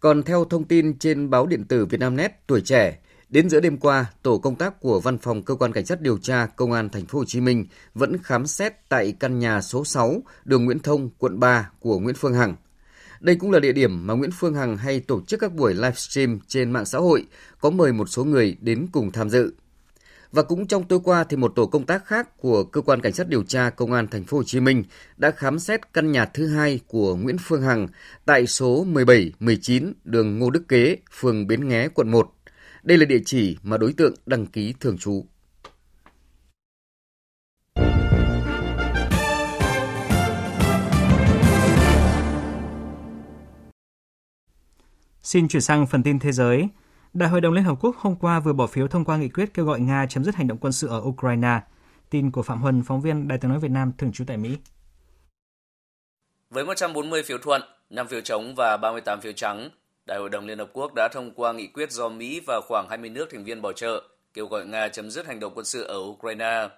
Còn 0.00 0.22
theo 0.22 0.44
thông 0.44 0.64
tin 0.64 0.98
trên 0.98 1.30
báo 1.30 1.46
điện 1.46 1.64
tử 1.64 1.86
Vietnamnet 1.86 2.32
Tuổi 2.46 2.60
Trẻ, 2.60 2.98
đến 3.28 3.48
giữa 3.48 3.60
đêm 3.60 3.76
qua, 3.78 4.06
tổ 4.22 4.38
công 4.38 4.56
tác 4.56 4.80
của 4.80 5.00
Văn 5.00 5.18
phòng 5.18 5.42
cơ 5.42 5.54
quan 5.54 5.72
cảnh 5.72 5.86
sát 5.86 6.00
điều 6.00 6.18
tra 6.18 6.46
Công 6.46 6.72
an 6.72 6.88
thành 6.88 7.06
phố 7.06 7.18
Hồ 7.18 7.24
Chí 7.24 7.40
Minh 7.40 7.66
vẫn 7.94 8.18
khám 8.22 8.46
xét 8.46 8.88
tại 8.88 9.12
căn 9.20 9.38
nhà 9.38 9.60
số 9.60 9.84
6, 9.84 10.22
đường 10.44 10.64
Nguyễn 10.64 10.78
Thông, 10.78 11.10
quận 11.18 11.40
3 11.40 11.70
của 11.80 11.98
Nguyễn 11.98 12.16
Phương 12.18 12.34
Hằng. 12.34 12.54
Đây 13.22 13.36
cũng 13.36 13.50
là 13.50 13.60
địa 13.60 13.72
điểm 13.72 14.06
mà 14.06 14.14
Nguyễn 14.14 14.30
Phương 14.34 14.54
Hằng 14.54 14.76
hay 14.76 15.00
tổ 15.00 15.20
chức 15.20 15.40
các 15.40 15.54
buổi 15.54 15.74
livestream 15.74 16.38
trên 16.46 16.70
mạng 16.70 16.84
xã 16.84 16.98
hội, 16.98 17.26
có 17.60 17.70
mời 17.70 17.92
một 17.92 18.08
số 18.08 18.24
người 18.24 18.56
đến 18.60 18.86
cùng 18.92 19.12
tham 19.12 19.30
dự. 19.30 19.52
Và 20.32 20.42
cũng 20.42 20.66
trong 20.66 20.84
tối 20.84 21.00
qua 21.04 21.24
thì 21.24 21.36
một 21.36 21.52
tổ 21.56 21.66
công 21.66 21.86
tác 21.86 22.06
khác 22.06 22.36
của 22.36 22.64
cơ 22.64 22.80
quan 22.80 23.00
cảnh 23.00 23.12
sát 23.12 23.28
điều 23.28 23.42
tra 23.42 23.70
công 23.70 23.92
an 23.92 24.08
thành 24.08 24.24
phố 24.24 24.36
Hồ 24.36 24.42
Chí 24.42 24.60
Minh 24.60 24.84
đã 25.16 25.30
khám 25.30 25.58
xét 25.58 25.92
căn 25.92 26.12
nhà 26.12 26.24
thứ 26.24 26.46
hai 26.46 26.80
của 26.86 27.16
Nguyễn 27.16 27.36
Phương 27.40 27.62
Hằng 27.62 27.88
tại 28.24 28.46
số 28.46 28.84
17, 28.84 29.32
19 29.40 29.92
đường 30.04 30.38
Ngô 30.38 30.50
Đức 30.50 30.68
Kế, 30.68 30.96
phường 31.12 31.46
Bến 31.46 31.68
Nghé, 31.68 31.88
quận 31.88 32.10
1. 32.10 32.32
Đây 32.82 32.98
là 32.98 33.04
địa 33.04 33.22
chỉ 33.24 33.56
mà 33.62 33.76
đối 33.76 33.92
tượng 33.92 34.14
đăng 34.26 34.46
ký 34.46 34.74
thường 34.80 34.98
trú. 34.98 35.26
Xin 45.32 45.48
chuyển 45.48 45.62
sang 45.62 45.86
phần 45.86 46.02
tin 46.02 46.18
thế 46.18 46.32
giới. 46.32 46.68
Đại 47.12 47.28
hội 47.28 47.40
đồng 47.40 47.52
Liên 47.52 47.64
Hợp 47.64 47.78
Quốc 47.80 47.96
hôm 47.96 48.16
qua 48.16 48.40
vừa 48.40 48.52
bỏ 48.52 48.66
phiếu 48.66 48.88
thông 48.88 49.04
qua 49.04 49.16
nghị 49.16 49.28
quyết 49.28 49.54
kêu 49.54 49.64
gọi 49.64 49.80
Nga 49.80 50.06
chấm 50.06 50.24
dứt 50.24 50.34
hành 50.34 50.48
động 50.48 50.58
quân 50.58 50.72
sự 50.72 50.88
ở 50.88 51.00
Ukraine. 51.00 51.60
Tin 52.10 52.30
của 52.30 52.42
Phạm 52.42 52.62
Huân, 52.62 52.82
phóng 52.82 53.00
viên 53.00 53.28
Đài 53.28 53.38
tiếng 53.38 53.50
nói 53.50 53.60
Việt 53.60 53.70
Nam 53.70 53.92
thường 53.98 54.12
trú 54.12 54.24
tại 54.26 54.36
Mỹ. 54.36 54.56
Với 56.50 56.64
140 56.64 57.22
phiếu 57.22 57.38
thuận, 57.38 57.62
5 57.90 58.08
phiếu 58.08 58.20
chống 58.20 58.54
và 58.54 58.76
38 58.76 59.20
phiếu 59.20 59.32
trắng, 59.32 59.70
Đại 60.06 60.18
hội 60.18 60.30
đồng 60.30 60.46
Liên 60.46 60.58
Hợp 60.58 60.70
Quốc 60.72 60.92
đã 60.96 61.08
thông 61.12 61.30
qua 61.34 61.52
nghị 61.52 61.66
quyết 61.66 61.92
do 61.92 62.08
Mỹ 62.08 62.40
và 62.46 62.60
khoảng 62.68 62.86
20 62.88 63.10
nước 63.10 63.28
thành 63.32 63.44
viên 63.44 63.62
bảo 63.62 63.72
trợ 63.72 64.02
kêu 64.34 64.46
gọi 64.46 64.66
Nga 64.66 64.88
chấm 64.88 65.10
dứt 65.10 65.26
hành 65.26 65.40
động 65.40 65.52
quân 65.54 65.64
sự 65.64 65.82
ở 65.82 65.98
Ukraine. 65.98 66.68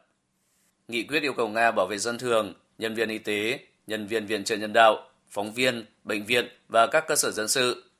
Nghị 0.88 1.02
quyết 1.02 1.22
yêu 1.22 1.32
cầu 1.36 1.48
Nga 1.48 1.70
bảo 1.70 1.86
vệ 1.86 1.98
dân 1.98 2.18
thường, 2.18 2.54
nhân 2.78 2.94
viên 2.94 3.08
y 3.08 3.18
tế, 3.18 3.58
nhân 3.86 4.06
viên 4.06 4.26
viện 4.26 4.44
trợ 4.44 4.56
nhân 4.56 4.72
đạo, 4.72 4.96
phóng 5.30 5.52
viên, 5.52 5.86
bệnh 6.04 6.24
viện 6.24 6.48
và 6.68 6.86
các 6.86 7.04
cơ 7.08 7.16
sở 7.16 7.30
dân 7.30 7.48
sự 7.48 7.90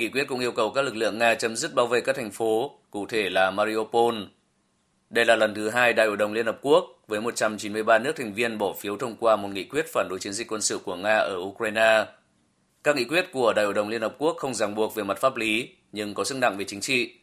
Nghị 0.00 0.08
quyết 0.08 0.28
cũng 0.28 0.40
yêu 0.40 0.52
cầu 0.52 0.70
các 0.70 0.82
lực 0.82 0.96
lượng 0.96 1.18
Nga 1.18 1.34
chấm 1.34 1.56
dứt 1.56 1.74
bảo 1.74 1.86
vệ 1.86 2.00
các 2.00 2.16
thành 2.16 2.30
phố, 2.30 2.78
cụ 2.90 3.06
thể 3.06 3.30
là 3.30 3.50
Mariupol. 3.50 4.14
Đây 5.10 5.24
là 5.24 5.36
lần 5.36 5.54
thứ 5.54 5.70
hai 5.70 5.92
Đại 5.92 6.06
hội 6.06 6.16
đồng 6.16 6.32
Liên 6.32 6.46
Hợp 6.46 6.58
Quốc 6.62 6.84
với 7.08 7.20
193 7.20 7.98
nước 7.98 8.16
thành 8.16 8.34
viên 8.34 8.58
bỏ 8.58 8.72
phiếu 8.72 8.96
thông 8.96 9.16
qua 9.16 9.36
một 9.36 9.48
nghị 9.48 9.64
quyết 9.64 9.86
phản 9.92 10.06
đối 10.10 10.18
chiến 10.18 10.32
dịch 10.32 10.52
quân 10.52 10.60
sự 10.60 10.78
của 10.78 10.96
Nga 10.96 11.16
ở 11.16 11.36
Ukraine. 11.38 12.06
Các 12.84 12.96
nghị 12.96 13.04
quyết 13.04 13.32
của 13.32 13.52
Đại 13.52 13.64
hội 13.64 13.74
đồng 13.74 13.88
Liên 13.88 14.02
Hợp 14.02 14.14
Quốc 14.18 14.36
không 14.36 14.54
ràng 14.54 14.74
buộc 14.74 14.94
về 14.94 15.04
mặt 15.04 15.18
pháp 15.18 15.36
lý, 15.36 15.68
nhưng 15.92 16.14
có 16.14 16.24
sức 16.24 16.38
nặng 16.38 16.56
về 16.56 16.64
chính 16.64 16.80
trị. 16.80 17.14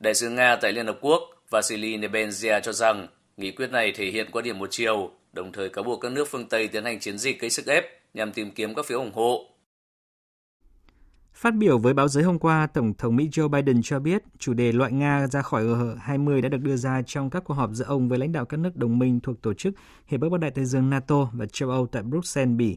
Đại 0.00 0.14
sứ 0.14 0.30
Nga 0.30 0.56
tại 0.56 0.72
Liên 0.72 0.86
Hợp 0.86 0.98
Quốc 1.00 1.22
Vasily 1.50 1.96
Nebenzia 1.96 2.60
cho 2.60 2.72
rằng 2.72 3.06
nghị 3.36 3.50
quyết 3.50 3.70
này 3.70 3.92
thể 3.92 4.06
hiện 4.06 4.30
quan 4.32 4.44
điểm 4.44 4.58
một 4.58 4.68
chiều, 4.70 5.10
đồng 5.32 5.52
thời 5.52 5.68
cáo 5.68 5.84
buộc 5.84 6.00
các 6.00 6.12
nước 6.12 6.28
phương 6.28 6.48
Tây 6.48 6.68
tiến 6.68 6.84
hành 6.84 7.00
chiến 7.00 7.18
dịch 7.18 7.40
gây 7.40 7.50
sức 7.50 7.66
ép 7.66 7.84
nhằm 8.14 8.32
tìm 8.32 8.50
kiếm 8.50 8.74
các 8.74 8.86
phiếu 8.86 8.98
ủng 8.98 9.12
hộ 9.14 9.53
Phát 11.34 11.54
biểu 11.54 11.78
với 11.78 11.94
báo 11.94 12.08
giới 12.08 12.24
hôm 12.24 12.38
qua, 12.38 12.66
Tổng 12.66 12.94
thống 12.94 13.16
Mỹ 13.16 13.28
Joe 13.32 13.48
Biden 13.48 13.82
cho 13.82 13.98
biết 13.98 14.22
chủ 14.38 14.54
đề 14.54 14.72
loại 14.72 14.92
Nga 14.92 15.26
ra 15.26 15.42
khỏi 15.42 15.64
G20 15.64 16.40
đã 16.40 16.48
được 16.48 16.60
đưa 16.60 16.76
ra 16.76 17.02
trong 17.02 17.30
các 17.30 17.44
cuộc 17.44 17.54
họp 17.54 17.70
giữa 17.72 17.84
ông 17.84 18.08
với 18.08 18.18
lãnh 18.18 18.32
đạo 18.32 18.44
các 18.44 18.56
nước 18.56 18.76
đồng 18.76 18.98
minh 18.98 19.20
thuộc 19.20 19.42
tổ 19.42 19.54
chức 19.54 19.74
Hiệp 20.06 20.20
ước 20.20 20.28
Bắc 20.28 20.40
Đại 20.40 20.50
Tây 20.50 20.64
Dương 20.64 20.90
NATO 20.90 21.30
và 21.32 21.46
châu 21.52 21.70
Âu 21.70 21.86
tại 21.86 22.02
Bruxelles, 22.02 22.56
Bỉ. 22.56 22.76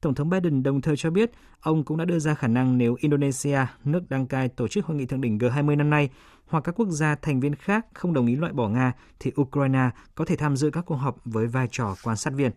Tổng 0.00 0.14
thống 0.14 0.30
Biden 0.30 0.62
đồng 0.62 0.80
thời 0.80 0.96
cho 0.96 1.10
biết 1.10 1.30
ông 1.60 1.84
cũng 1.84 1.96
đã 1.96 2.04
đưa 2.04 2.18
ra 2.18 2.34
khả 2.34 2.48
năng 2.48 2.78
nếu 2.78 2.96
Indonesia, 3.00 3.66
nước 3.84 4.00
đăng 4.08 4.26
cai 4.26 4.48
tổ 4.48 4.68
chức 4.68 4.86
hội 4.86 4.96
nghị 4.96 5.06
thượng 5.06 5.20
đỉnh 5.20 5.38
G20 5.38 5.76
năm 5.76 5.90
nay, 5.90 6.10
hoặc 6.46 6.64
các 6.64 6.74
quốc 6.78 6.88
gia 6.90 7.14
thành 7.14 7.40
viên 7.40 7.54
khác 7.54 7.86
không 7.94 8.12
đồng 8.12 8.26
ý 8.26 8.36
loại 8.36 8.52
bỏ 8.52 8.68
Nga, 8.68 8.92
thì 9.20 9.32
Ukraine 9.40 9.90
có 10.14 10.24
thể 10.24 10.36
tham 10.36 10.56
dự 10.56 10.70
các 10.70 10.84
cuộc 10.86 10.96
họp 10.96 11.16
với 11.24 11.46
vai 11.46 11.68
trò 11.70 11.94
quan 12.04 12.16
sát 12.16 12.32
viên. 12.34 12.50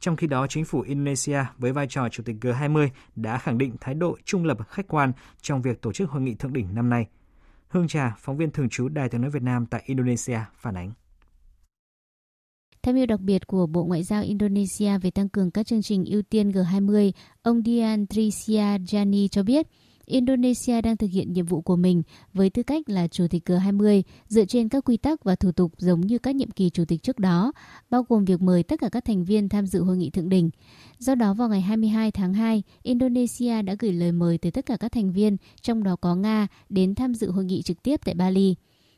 Trong 0.00 0.16
khi 0.16 0.26
đó, 0.26 0.46
chính 0.46 0.64
phủ 0.64 0.80
Indonesia 0.80 1.44
với 1.58 1.72
vai 1.72 1.86
trò 1.90 2.08
chủ 2.08 2.22
tịch 2.22 2.36
G20 2.40 2.88
đã 3.16 3.38
khẳng 3.38 3.58
định 3.58 3.76
thái 3.80 3.94
độ 3.94 4.16
trung 4.24 4.44
lập 4.44 4.58
khách 4.68 4.88
quan 4.88 5.12
trong 5.42 5.62
việc 5.62 5.82
tổ 5.82 5.92
chức 5.92 6.10
hội 6.10 6.22
nghị 6.22 6.34
thượng 6.34 6.52
đỉnh 6.52 6.74
năm 6.74 6.90
nay. 6.90 7.06
Hương 7.68 7.88
Trà, 7.88 8.14
phóng 8.18 8.36
viên 8.36 8.50
thường 8.50 8.68
trú 8.68 8.88
Đài 8.88 9.08
tiếng 9.08 9.20
nói 9.20 9.30
Việt 9.30 9.42
Nam 9.42 9.66
tại 9.66 9.82
Indonesia 9.86 10.38
phản 10.54 10.76
ánh. 10.76 10.92
Tham 12.82 12.94
mưu 12.94 13.06
đặc 13.06 13.20
biệt 13.20 13.46
của 13.46 13.66
Bộ 13.66 13.84
Ngoại 13.84 14.02
giao 14.02 14.22
Indonesia 14.22 14.98
về 14.98 15.10
tăng 15.10 15.28
cường 15.28 15.50
các 15.50 15.66
chương 15.66 15.82
trình 15.82 16.04
ưu 16.04 16.22
tiên 16.22 16.50
G20, 16.50 17.12
ông 17.42 17.62
Dian 17.62 18.06
Tricia 18.06 18.78
Jani 18.78 19.28
cho 19.28 19.42
biết, 19.42 19.66
Indonesia 20.06 20.80
đang 20.80 20.96
thực 20.96 21.10
hiện 21.10 21.32
nhiệm 21.32 21.46
vụ 21.46 21.60
của 21.60 21.76
mình 21.76 22.02
với 22.32 22.50
tư 22.50 22.62
cách 22.62 22.88
là 22.88 23.08
chủ 23.08 23.26
tịch 23.30 23.42
G20 23.46 24.02
dựa 24.28 24.44
trên 24.44 24.68
các 24.68 24.84
quy 24.84 24.96
tắc 24.96 25.24
và 25.24 25.36
thủ 25.36 25.52
tục 25.52 25.72
giống 25.78 26.00
như 26.00 26.18
các 26.18 26.34
nhiệm 26.34 26.50
kỳ 26.50 26.70
chủ 26.70 26.84
tịch 26.84 27.02
trước 27.02 27.18
đó, 27.18 27.52
bao 27.90 28.04
gồm 28.08 28.24
việc 28.24 28.42
mời 28.42 28.62
tất 28.62 28.80
cả 28.80 28.88
các 28.88 29.04
thành 29.04 29.24
viên 29.24 29.48
tham 29.48 29.66
dự 29.66 29.82
hội 29.82 29.96
nghị 29.96 30.10
thượng 30.10 30.28
đỉnh. 30.28 30.50
Do 30.98 31.14
đó 31.14 31.34
vào 31.34 31.48
ngày 31.48 31.60
22 31.60 32.10
tháng 32.10 32.34
2, 32.34 32.62
Indonesia 32.82 33.62
đã 33.62 33.74
gửi 33.78 33.92
lời 33.92 34.12
mời 34.12 34.38
tới 34.38 34.52
tất 34.52 34.66
cả 34.66 34.76
các 34.76 34.92
thành 34.92 35.12
viên, 35.12 35.36
trong 35.62 35.82
đó 35.82 35.96
có 35.96 36.14
Nga, 36.14 36.46
đến 36.68 36.94
tham 36.94 37.14
dự 37.14 37.30
hội 37.30 37.44
nghị 37.44 37.62
trực 37.62 37.82
tiếp 37.82 38.00
tại 38.04 38.14
Bali. 38.14 38.54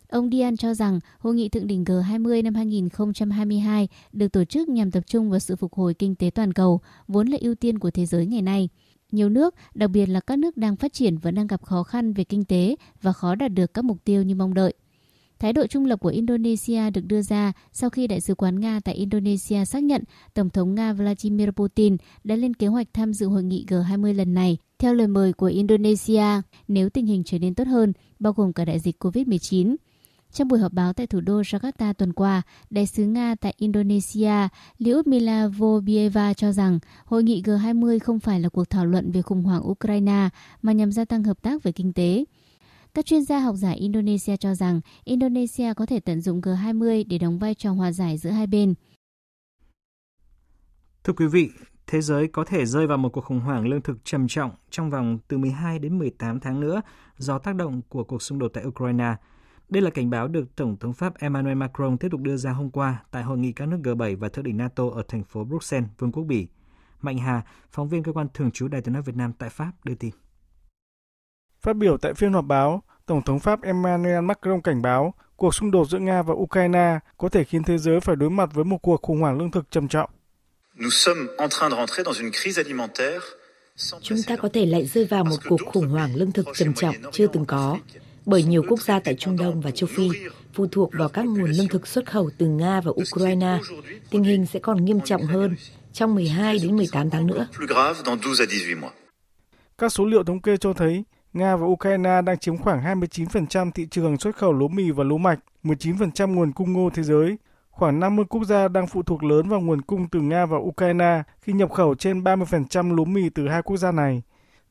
Ông 0.08 0.30
Dian 0.30 0.56
cho 0.56 0.74
rằng 0.74 1.00
hội 1.18 1.34
nghị 1.34 1.48
thượng 1.48 1.66
đỉnh 1.66 1.84
G20 1.84 2.44
năm 2.44 2.54
2022 2.54 3.88
được 4.12 4.32
tổ 4.32 4.44
chức 4.44 4.68
nhằm 4.68 4.90
tập 4.90 5.04
trung 5.06 5.30
vào 5.30 5.38
sự 5.38 5.56
phục 5.56 5.74
hồi 5.74 5.94
kinh 5.94 6.14
tế 6.14 6.30
toàn 6.30 6.52
cầu, 6.52 6.80
vốn 7.08 7.28
là 7.28 7.38
ưu 7.40 7.54
tiên 7.54 7.78
của 7.78 7.90
thế 7.90 8.06
giới 8.06 8.26
ngày 8.26 8.42
nay. 8.42 8.68
Nhiều 9.12 9.28
nước, 9.28 9.54
đặc 9.74 9.90
biệt 9.90 10.06
là 10.06 10.20
các 10.20 10.38
nước 10.38 10.56
đang 10.56 10.76
phát 10.76 10.92
triển 10.92 11.18
vẫn 11.18 11.34
đang 11.34 11.46
gặp 11.46 11.62
khó 11.62 11.82
khăn 11.82 12.12
về 12.12 12.24
kinh 12.24 12.44
tế 12.44 12.76
và 13.02 13.12
khó 13.12 13.34
đạt 13.34 13.52
được 13.52 13.74
các 13.74 13.84
mục 13.84 14.04
tiêu 14.04 14.22
như 14.22 14.34
mong 14.34 14.54
đợi. 14.54 14.74
Thái 15.38 15.52
độ 15.52 15.66
trung 15.66 15.86
lập 15.86 16.00
của 16.00 16.08
Indonesia 16.08 16.90
được 16.90 17.00
đưa 17.06 17.22
ra 17.22 17.52
sau 17.72 17.90
khi 17.90 18.06
Đại 18.06 18.20
sứ 18.20 18.34
quán 18.34 18.60
Nga 18.60 18.80
tại 18.84 18.94
Indonesia 18.94 19.64
xác 19.64 19.82
nhận 19.82 20.02
Tổng 20.34 20.50
thống 20.50 20.74
Nga 20.74 20.92
Vladimir 20.92 21.48
Putin 21.50 21.96
đã 22.24 22.36
lên 22.36 22.54
kế 22.54 22.66
hoạch 22.66 22.86
tham 22.92 23.12
dự 23.12 23.26
hội 23.26 23.42
nghị 23.42 23.64
G20 23.68 24.14
lần 24.14 24.34
này 24.34 24.56
theo 24.78 24.94
lời 24.94 25.06
mời 25.06 25.32
của 25.32 25.46
Indonesia 25.46 26.24
nếu 26.68 26.88
tình 26.88 27.06
hình 27.06 27.22
trở 27.24 27.38
nên 27.38 27.54
tốt 27.54 27.66
hơn, 27.66 27.92
bao 28.18 28.32
gồm 28.32 28.52
cả 28.52 28.64
đại 28.64 28.78
dịch 28.78 29.04
COVID-19. 29.04 29.76
Trong 30.36 30.48
buổi 30.48 30.58
họp 30.58 30.72
báo 30.72 30.92
tại 30.92 31.06
thủ 31.06 31.20
đô 31.20 31.40
Jakarta 31.40 31.92
tuần 31.92 32.12
qua, 32.12 32.42
đại 32.70 32.86
sứ 32.86 33.04
Nga 33.04 33.34
tại 33.40 33.54
Indonesia 33.56 34.48
Lyudmila 34.78 35.48
Vobieva 35.48 36.34
cho 36.34 36.52
rằng 36.52 36.78
hội 37.04 37.22
nghị 37.22 37.42
G20 37.42 37.98
không 37.98 38.20
phải 38.20 38.40
là 38.40 38.48
cuộc 38.48 38.70
thảo 38.70 38.86
luận 38.86 39.12
về 39.12 39.22
khủng 39.22 39.42
hoảng 39.42 39.70
Ukraine 39.70 40.28
mà 40.62 40.72
nhằm 40.72 40.92
gia 40.92 41.04
tăng 41.04 41.24
hợp 41.24 41.42
tác 41.42 41.62
về 41.62 41.72
kinh 41.72 41.92
tế. 41.92 42.24
Các 42.94 43.06
chuyên 43.06 43.24
gia 43.24 43.38
học 43.38 43.54
giả 43.58 43.70
Indonesia 43.70 44.36
cho 44.36 44.54
rằng 44.54 44.80
Indonesia 45.04 45.74
có 45.74 45.86
thể 45.86 46.00
tận 46.00 46.20
dụng 46.20 46.40
G20 46.40 47.04
để 47.08 47.18
đóng 47.18 47.38
vai 47.38 47.54
trò 47.54 47.72
hòa 47.72 47.92
giải 47.92 48.18
giữa 48.18 48.30
hai 48.30 48.46
bên. 48.46 48.74
Thưa 51.04 51.12
quý 51.12 51.26
vị, 51.26 51.50
thế 51.86 52.00
giới 52.00 52.28
có 52.28 52.44
thể 52.44 52.66
rơi 52.66 52.86
vào 52.86 52.98
một 52.98 53.08
cuộc 53.12 53.24
khủng 53.24 53.40
hoảng 53.40 53.66
lương 53.66 53.82
thực 53.82 54.04
trầm 54.04 54.28
trọng 54.28 54.50
trong 54.70 54.90
vòng 54.90 55.18
từ 55.28 55.38
12 55.38 55.78
đến 55.78 55.98
18 55.98 56.40
tháng 56.40 56.60
nữa 56.60 56.82
do 57.18 57.38
tác 57.38 57.54
động 57.54 57.82
của 57.88 58.04
cuộc 58.04 58.22
xung 58.22 58.38
đột 58.38 58.50
tại 58.54 58.64
Ukraine. 58.66 59.14
Đây 59.68 59.82
là 59.82 59.90
cảnh 59.90 60.10
báo 60.10 60.28
được 60.28 60.56
Tổng 60.56 60.76
thống 60.76 60.92
Pháp 60.92 61.18
Emmanuel 61.18 61.56
Macron 61.56 61.98
tiếp 61.98 62.08
tục 62.10 62.20
đưa 62.20 62.36
ra 62.36 62.50
hôm 62.50 62.70
qua 62.70 63.02
tại 63.10 63.22
hội 63.22 63.38
nghị 63.38 63.52
các 63.52 63.68
nước 63.68 63.78
G7 63.82 64.18
và 64.18 64.28
thượng 64.28 64.44
đỉnh 64.44 64.56
NATO 64.56 64.84
ở 64.94 65.02
thành 65.08 65.24
phố 65.24 65.44
Bruxelles, 65.44 65.90
Vương 65.98 66.12
quốc 66.12 66.24
Bỉ. 66.24 66.46
Mạnh 67.00 67.18
Hà, 67.18 67.42
phóng 67.72 67.88
viên 67.88 68.02
cơ 68.02 68.12
quan 68.12 68.26
thường 68.34 68.50
trú 68.50 68.68
Đài 68.68 68.82
tiếng 68.82 68.92
nói 68.92 69.02
Việt 69.02 69.16
Nam 69.16 69.32
tại 69.38 69.50
Pháp 69.50 69.72
đưa 69.84 69.94
tin. 69.94 70.10
Phát 71.60 71.76
biểu 71.76 71.96
tại 71.98 72.14
phiên 72.14 72.32
họp 72.32 72.44
báo, 72.44 72.82
Tổng 73.06 73.22
thống 73.22 73.38
Pháp 73.38 73.62
Emmanuel 73.62 74.20
Macron 74.20 74.60
cảnh 74.60 74.82
báo 74.82 75.14
cuộc 75.36 75.54
xung 75.54 75.70
đột 75.70 75.88
giữa 75.90 75.98
Nga 75.98 76.22
và 76.22 76.34
Ukraine 76.34 76.98
có 77.18 77.28
thể 77.28 77.44
khiến 77.44 77.62
thế 77.62 77.78
giới 77.78 78.00
phải 78.00 78.16
đối 78.16 78.30
mặt 78.30 78.50
với 78.54 78.64
một 78.64 78.78
cuộc 78.82 79.02
khủng 79.02 79.20
hoảng 79.20 79.38
lương 79.38 79.50
thực 79.50 79.70
trầm 79.70 79.88
trọng. 79.88 80.10
Chúng 84.02 84.22
ta 84.26 84.36
có 84.36 84.48
thể 84.52 84.66
lại 84.66 84.86
rơi 84.86 85.04
vào 85.04 85.24
một 85.24 85.36
cuộc 85.48 85.60
khủng 85.66 85.88
hoảng 85.88 86.16
lương 86.16 86.32
thực 86.32 86.46
trầm 86.54 86.74
trọng 86.74 86.94
chưa 87.12 87.26
từng 87.26 87.44
có, 87.44 87.78
bởi 88.26 88.42
nhiều 88.42 88.62
quốc 88.68 88.80
gia 88.80 89.00
tại 89.00 89.14
Trung 89.14 89.36
Đông 89.36 89.60
và 89.60 89.70
châu 89.70 89.88
Phi 89.96 90.08
phụ 90.54 90.66
thuộc 90.72 90.90
vào 90.92 91.08
các 91.08 91.26
nguồn 91.26 91.50
lương 91.50 91.68
thực 91.68 91.86
xuất 91.86 92.10
khẩu 92.10 92.30
từ 92.38 92.46
Nga 92.46 92.80
và 92.80 92.90
Ukraine. 92.90 93.58
Tình 94.10 94.24
hình 94.24 94.46
sẽ 94.46 94.60
còn 94.60 94.84
nghiêm 94.84 95.00
trọng 95.00 95.22
hơn 95.22 95.56
trong 95.92 96.14
12 96.14 96.58
đến 96.62 96.76
18 96.76 97.10
tháng 97.10 97.26
nữa. 97.26 97.46
Các 99.78 99.92
số 99.92 100.04
liệu 100.04 100.24
thống 100.24 100.40
kê 100.40 100.56
cho 100.56 100.72
thấy 100.72 101.04
Nga 101.32 101.56
và 101.56 101.66
Ukraine 101.66 102.22
đang 102.22 102.38
chiếm 102.38 102.56
khoảng 102.56 103.00
29% 103.00 103.70
thị 103.70 103.86
trường 103.90 104.18
xuất 104.18 104.36
khẩu 104.36 104.52
lúa 104.52 104.68
mì 104.68 104.90
và 104.90 105.04
lúa 105.04 105.18
mạch, 105.18 105.38
19% 105.64 106.34
nguồn 106.34 106.52
cung 106.52 106.72
ngô 106.72 106.90
thế 106.94 107.02
giới. 107.02 107.36
Khoảng 107.70 108.00
50 108.00 108.24
quốc 108.28 108.44
gia 108.44 108.68
đang 108.68 108.86
phụ 108.86 109.02
thuộc 109.02 109.24
lớn 109.24 109.48
vào 109.48 109.60
nguồn 109.60 109.82
cung 109.82 110.08
từ 110.08 110.20
Nga 110.20 110.46
và 110.46 110.56
Ukraine 110.58 111.22
khi 111.40 111.52
nhập 111.52 111.72
khẩu 111.72 111.94
trên 111.94 112.20
30% 112.22 112.94
lúa 112.96 113.04
mì 113.04 113.28
từ 113.28 113.48
hai 113.48 113.62
quốc 113.62 113.76
gia 113.76 113.92
này. 113.92 114.22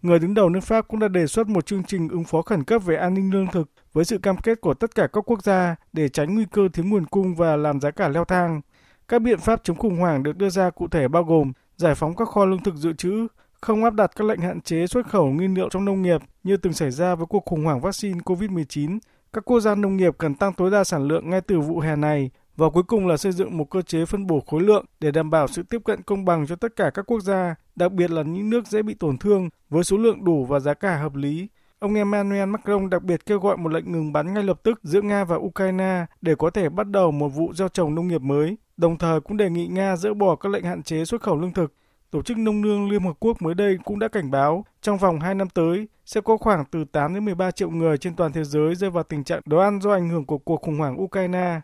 Người 0.06 0.20
đứng 0.20 0.34
đầu 0.34 0.50
nước 0.50 0.60
Pháp 0.60 0.88
cũng 0.88 1.00
đã 1.00 1.08
đề 1.08 1.28
xuất 1.28 1.48
một 1.48 1.66
chương 1.66 1.84
trình 1.84 2.10
ứng 2.10 2.24
phó 2.24 2.42
khẩn 2.42 2.64
cấp 2.64 2.86
về 2.86 2.96
an 2.96 3.14
ninh 3.14 3.34
lương 3.34 3.48
thực 3.48 3.70
với 3.94 4.06
sự 4.06 4.18
cam 4.18 4.38
kết 4.38 4.62
của 4.62 4.74
tất 4.74 4.96
cả 4.96 5.08
các 5.14 5.30
quốc 5.30 5.44
gia 5.44 5.76
để 5.94 6.10
tránh 6.10 6.36
nguy 6.36 6.46
cơ 6.52 6.68
thiếu 6.74 6.86
nguồn 6.86 7.06
cung 7.06 7.36
và 7.36 7.56
làm 7.56 7.82
giá 7.82 7.92
cả 7.92 8.08
leo 8.08 8.26
thang. 8.26 8.62
Các 9.08 9.22
biện 9.22 9.40
pháp 9.40 9.62
chống 9.64 9.78
khủng 9.78 9.98
hoảng 9.98 10.24
được 10.24 10.38
đưa 10.38 10.50
ra 10.50 10.70
cụ 10.70 10.88
thể 10.88 11.08
bao 11.08 11.24
gồm 11.24 11.52
giải 11.78 11.96
phóng 11.96 12.16
các 12.16 12.28
kho 12.28 12.46
lương 12.46 12.64
thực 12.64 12.76
dự 12.76 12.94
trữ, 12.94 13.28
không 13.62 13.84
áp 13.84 13.94
đặt 13.94 14.12
các 14.16 14.28
lệnh 14.28 14.40
hạn 14.40 14.62
chế 14.62 14.88
xuất 14.88 15.08
khẩu 15.08 15.26
nguyên 15.26 15.54
liệu 15.54 15.70
trong 15.70 15.86
nông 15.86 16.02
nghiệp 16.02 16.22
như 16.44 16.58
từng 16.58 16.74
xảy 16.74 16.92
ra 16.92 17.16
với 17.16 17.26
cuộc 17.26 17.46
khủng 17.46 17.64
hoảng 17.64 17.82
vaccine 17.82 18.20
COVID-19. 18.20 19.00
Các 19.34 19.46
quốc 19.46 19.60
gia 19.60 19.76
nông 19.76 19.98
nghiệp 19.98 20.16
cần 20.18 20.36
tăng 20.36 20.54
tối 20.54 20.72
đa 20.72 20.84
sản 20.84 21.08
lượng 21.08 21.30
ngay 21.30 21.42
từ 21.42 21.60
vụ 21.60 21.80
hè 21.80 21.96
này 21.96 22.32
và 22.56 22.70
cuối 22.70 22.84
cùng 22.84 23.08
là 23.08 23.18
xây 23.18 23.32
dựng 23.32 23.58
một 23.58 23.70
cơ 23.70 23.82
chế 23.82 24.06
phân 24.06 24.28
bổ 24.28 24.40
khối 24.40 24.62
lượng 24.62 24.86
để 25.00 25.12
đảm 25.12 25.30
bảo 25.30 25.48
sự 25.48 25.64
tiếp 25.64 25.82
cận 25.86 26.02
công 26.02 26.26
bằng 26.26 26.48
cho 26.48 26.56
tất 26.56 26.76
cả 26.76 26.90
các 26.94 27.06
quốc 27.06 27.20
gia, 27.20 27.56
đặc 27.76 27.92
biệt 27.92 28.12
là 28.12 28.22
những 28.22 28.50
nước 28.50 28.68
dễ 28.68 28.82
bị 28.82 28.94
tổn 28.94 29.18
thương 29.18 29.50
với 29.70 29.84
số 29.84 29.98
lượng 29.98 30.26
đủ 30.26 30.46
và 30.46 30.60
giá 30.60 30.74
cả 30.74 30.98
hợp 30.98 31.16
lý. 31.16 31.48
Ông 31.80 31.94
Emmanuel 31.94 32.50
Macron 32.50 32.90
đặc 32.90 33.04
biệt 33.04 33.26
kêu 33.26 33.40
gọi 33.40 33.58
một 33.58 33.70
lệnh 33.70 33.92
ngừng 33.92 34.14
bắn 34.14 34.34
ngay 34.34 34.44
lập 34.44 34.60
tức 34.64 34.80
giữa 34.84 35.02
Nga 35.02 35.24
và 35.24 35.36
Ukraine 35.36 36.06
để 36.22 36.36
có 36.36 36.50
thể 36.50 36.70
bắt 36.70 36.88
đầu 36.88 37.12
một 37.12 37.30
vụ 37.30 37.54
gieo 37.54 37.68
trồng 37.68 37.96
nông 37.96 38.08
nghiệp 38.08 38.22
mới, 38.22 38.58
đồng 38.78 38.98
thời 38.98 39.22
cũng 39.22 39.38
đề 39.38 39.50
nghị 39.50 39.68
Nga 39.68 39.96
dỡ 39.96 40.14
bỏ 40.14 40.36
các 40.36 40.50
lệnh 40.50 40.64
hạn 40.64 40.84
chế 40.84 41.06
xuất 41.06 41.22
khẩu 41.22 41.38
lương 41.38 41.54
thực. 41.54 41.74
Tổ 42.12 42.22
chức 42.22 42.38
Nông 42.38 42.64
lương 42.64 42.90
Liên 42.90 43.04
Hợp 43.04 43.14
Quốc 43.20 43.42
mới 43.42 43.54
đây 43.54 43.78
cũng 43.84 44.00
đã 44.00 44.08
cảnh 44.08 44.32
báo 44.32 44.66
trong 44.82 44.98
vòng 44.98 45.20
2 45.20 45.36
năm 45.36 45.50
tới 45.50 45.88
sẽ 46.06 46.22
có 46.22 46.38
khoảng 46.38 46.66
từ 46.72 46.86
8 46.92 47.14
đến 47.14 47.26
13 47.26 47.52
triệu 47.52 47.70
người 47.70 47.98
trên 47.98 48.16
toàn 48.16 48.32
thế 48.32 48.44
giới 48.44 48.76
rơi 48.76 48.90
vào 48.90 49.04
tình 49.04 49.24
trạng 49.24 49.42
đói 49.46 49.64
ăn 49.64 49.82
do 49.82 49.92
ảnh 49.92 50.10
hưởng 50.10 50.26
của 50.26 50.38
cuộc 50.38 50.62
khủng 50.62 50.78
hoảng 50.78 51.02
Ukraine. 51.02 51.62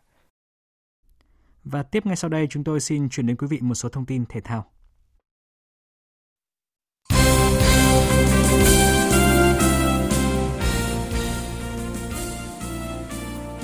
Và 1.63 1.83
tiếp 1.83 2.05
ngay 2.05 2.15
sau 2.15 2.29
đây 2.29 2.47
chúng 2.49 2.63
tôi 2.63 2.79
xin 2.79 3.09
chuyển 3.09 3.27
đến 3.27 3.37
quý 3.37 3.47
vị 3.47 3.59
một 3.61 3.75
số 3.75 3.89
thông 3.89 4.05
tin 4.05 4.25
thể 4.25 4.41
thao. 4.41 4.65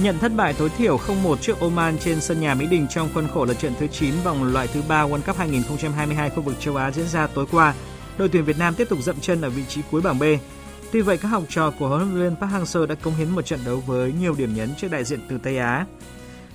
Nhận 0.04 0.20
thất 0.20 0.32
bại 0.36 0.54
tối 0.58 0.70
thiểu 0.70 0.98
0-1 0.98 1.36
trước 1.36 1.60
Oman 1.60 1.98
trên 2.00 2.22
sân 2.22 2.42
nhà 2.42 2.56
Mỹ 2.56 2.68
Đình 2.68 2.88
trong 2.90 3.10
khuôn 3.14 3.28
khổ 3.28 3.46
lượt 3.46 3.60
trận 3.60 3.74
thứ 3.80 3.88
9 3.88 4.14
vòng 4.24 4.54
loại 4.54 4.68
thứ 4.68 4.82
3 4.88 5.08
World 5.08 5.22
Cup 5.22 5.38
2022 5.38 6.30
khu 6.30 6.42
vực 6.42 6.56
châu 6.60 6.76
Á 6.76 6.92
diễn 6.92 7.08
ra 7.08 7.28
tối 7.28 7.46
qua, 7.52 7.74
đội 8.18 8.30
tuyển 8.30 8.46
Việt 8.46 8.58
Nam 8.60 8.76
tiếp 8.76 8.90
tục 8.90 9.00
dậm 9.02 9.16
chân 9.22 9.42
ở 9.42 9.50
vị 9.50 9.64
trí 9.66 9.82
cuối 9.92 10.02
bảng 10.02 10.20
B. 10.20 10.24
Tuy 10.92 11.02
vậy, 11.02 11.18
các 11.18 11.28
học 11.28 11.44
trò 11.50 11.72
của 11.80 11.88
huấn 11.88 12.02
luyện 12.02 12.30
viên 12.30 12.36
Park 12.36 12.52
Hang-seo 12.52 12.86
đã 12.86 12.96
công 12.96 13.16
hiến 13.16 13.30
một 13.30 13.42
trận 13.42 13.60
đấu 13.66 13.84
với 13.86 14.14
nhiều 14.20 14.36
điểm 14.38 14.56
nhấn 14.56 14.76
trước 14.78 14.92
đại 14.92 15.04
diện 15.04 15.20
từ 15.30 15.38
Tây 15.38 15.58
Á. 15.58 15.86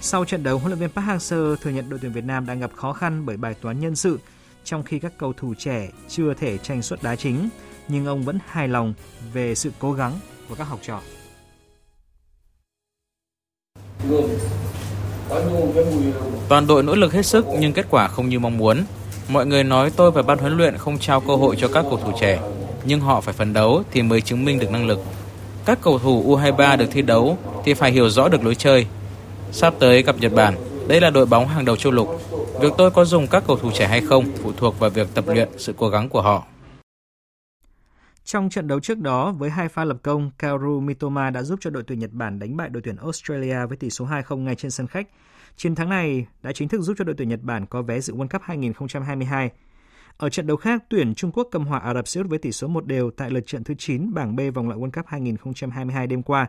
Sau 0.05 0.25
trận 0.25 0.43
đấu, 0.43 0.59
huấn 0.59 0.73
luyện 0.73 0.79
viên 0.79 0.91
Park 0.91 1.07
Hang-seo 1.07 1.57
thừa 1.57 1.71
nhận 1.71 1.91
đội 1.91 1.99
tuyển 2.03 2.13
Việt 2.13 2.25
Nam 2.25 2.47
đang 2.47 2.61
gặp 2.61 2.71
khó 2.77 2.93
khăn 2.93 3.27
bởi 3.27 3.37
bài 3.37 3.55
toán 3.61 3.81
nhân 3.81 3.97
sự, 3.97 4.19
trong 4.65 4.83
khi 4.83 4.99
các 4.99 5.13
cầu 5.19 5.33
thủ 5.33 5.55
trẻ 5.59 5.89
chưa 6.09 6.35
thể 6.35 6.59
tranh 6.59 6.83
suất 6.83 7.03
đá 7.03 7.17
chính, 7.17 7.49
nhưng 7.89 8.07
ông 8.07 8.23
vẫn 8.23 8.39
hài 8.47 8.69
lòng 8.69 8.95
về 9.33 9.55
sự 9.55 9.73
cố 9.79 9.93
gắng 9.93 10.13
của 10.49 10.55
các 10.55 10.65
học 10.65 10.79
trò. 10.83 11.01
Toàn 16.49 16.67
đội 16.67 16.83
nỗ 16.83 16.95
lực 16.95 17.13
hết 17.13 17.27
sức 17.27 17.47
nhưng 17.61 17.73
kết 17.73 17.87
quả 17.91 18.09
không 18.09 18.29
như 18.29 18.39
mong 18.39 18.59
muốn. 18.59 18.85
Mọi 19.29 19.47
người 19.47 19.65
nói 19.65 19.91
tôi 19.97 20.11
và 20.11 20.23
ban 20.23 20.39
huấn 20.39 20.57
luyện 20.57 20.77
không 20.77 20.99
trao 20.99 21.21
cơ 21.21 21.37
hội 21.37 21.57
cho 21.59 21.69
các 21.69 21.85
cầu 21.91 22.01
thủ 22.05 22.13
trẻ, 22.21 22.41
nhưng 22.85 23.01
họ 23.01 23.21
phải 23.21 23.35
phấn 23.35 23.53
đấu 23.53 23.83
thì 23.91 24.03
mới 24.03 24.21
chứng 24.21 24.45
minh 24.45 24.59
được 24.59 24.71
năng 24.71 24.87
lực. 24.87 25.01
Các 25.65 25.79
cầu 25.83 25.99
thủ 25.99 26.37
U23 26.37 26.77
được 26.77 26.89
thi 26.91 27.03
đấu 27.03 27.39
thì 27.65 27.75
phải 27.75 27.93
hiểu 27.93 28.11
rõ 28.11 28.29
được 28.29 28.45
lối 28.45 28.55
chơi. 28.55 28.87
Sắp 29.53 29.75
tới 29.81 30.03
gặp 30.03 30.17
Nhật 30.21 30.33
Bản, 30.35 30.55
đây 30.89 31.01
là 31.01 31.11
đội 31.11 31.27
bóng 31.27 31.49
hàng 31.49 31.65
đầu 31.65 31.77
châu 31.77 31.93
lục. 31.93 32.09
Việc 32.61 32.73
tôi 32.79 32.91
có 32.91 33.05
dùng 33.05 33.27
các 33.27 33.45
cầu 33.47 33.57
thủ 33.57 33.71
trẻ 33.75 33.89
hay 33.89 34.01
không 34.01 34.25
phụ 34.37 34.53
thuộc 34.57 34.79
vào 34.79 34.91
việc 34.91 35.09
tập 35.15 35.25
luyện, 35.27 35.49
sự 35.57 35.75
cố 35.77 35.89
gắng 35.89 36.09
của 36.09 36.23
họ. 36.23 36.47
Trong 38.25 38.51
trận 38.51 38.69
đấu 38.69 38.81
trước 38.81 38.99
đó, 38.99 39.33
với 39.33 39.51
hai 39.51 39.69
pha 39.69 39.85
lập 39.85 39.97
công, 40.03 40.31
Kaoru 40.39 40.81
Mitoma 40.81 41.31
đã 41.31 41.43
giúp 41.43 41.59
cho 41.63 41.71
đội 41.71 41.83
tuyển 41.87 41.99
Nhật 41.99 42.11
Bản 42.13 42.39
đánh 42.39 42.57
bại 42.57 42.69
đội 42.69 42.83
tuyển 42.83 42.97
Australia 42.97 43.67
với 43.67 43.77
tỷ 43.77 43.91
số 43.91 44.07
2-0 44.07 44.37
ngay 44.37 44.55
trên 44.55 44.71
sân 44.71 44.87
khách. 44.87 45.07
Chiến 45.57 45.75
thắng 45.75 45.89
này 45.89 46.27
đã 46.43 46.53
chính 46.53 46.69
thức 46.69 46.81
giúp 46.81 46.95
cho 46.99 47.05
đội 47.05 47.15
tuyển 47.19 47.29
Nhật 47.29 47.41
Bản 47.43 47.67
có 47.67 47.83
vé 47.83 48.01
dự 48.01 48.15
World 48.15 48.29
Cup 48.29 48.43
2022. 48.43 49.51
Ở 50.17 50.29
trận 50.29 50.47
đấu 50.47 50.57
khác, 50.57 50.85
tuyển 50.89 51.15
Trung 51.15 51.33
Quốc 51.33 51.49
cầm 51.51 51.65
hòa 51.65 51.79
Ả 51.79 51.95
Rập 51.95 52.09
Xê 52.09 52.21
Út 52.21 52.31
với 52.31 52.39
tỷ 52.39 52.53
số 52.53 52.69
1 52.69 52.87
đều 52.87 53.11
tại 53.11 53.31
lượt 53.31 53.47
trận 53.47 53.65
thứ 53.65 53.75
9 53.79 54.15
bảng 54.15 54.37
B 54.37 54.41
vòng 54.55 54.69
loại 54.69 54.81
World 54.81 54.91
Cup 54.91 55.07
2022 55.07 56.07
đêm 56.07 56.23
qua. 56.23 56.47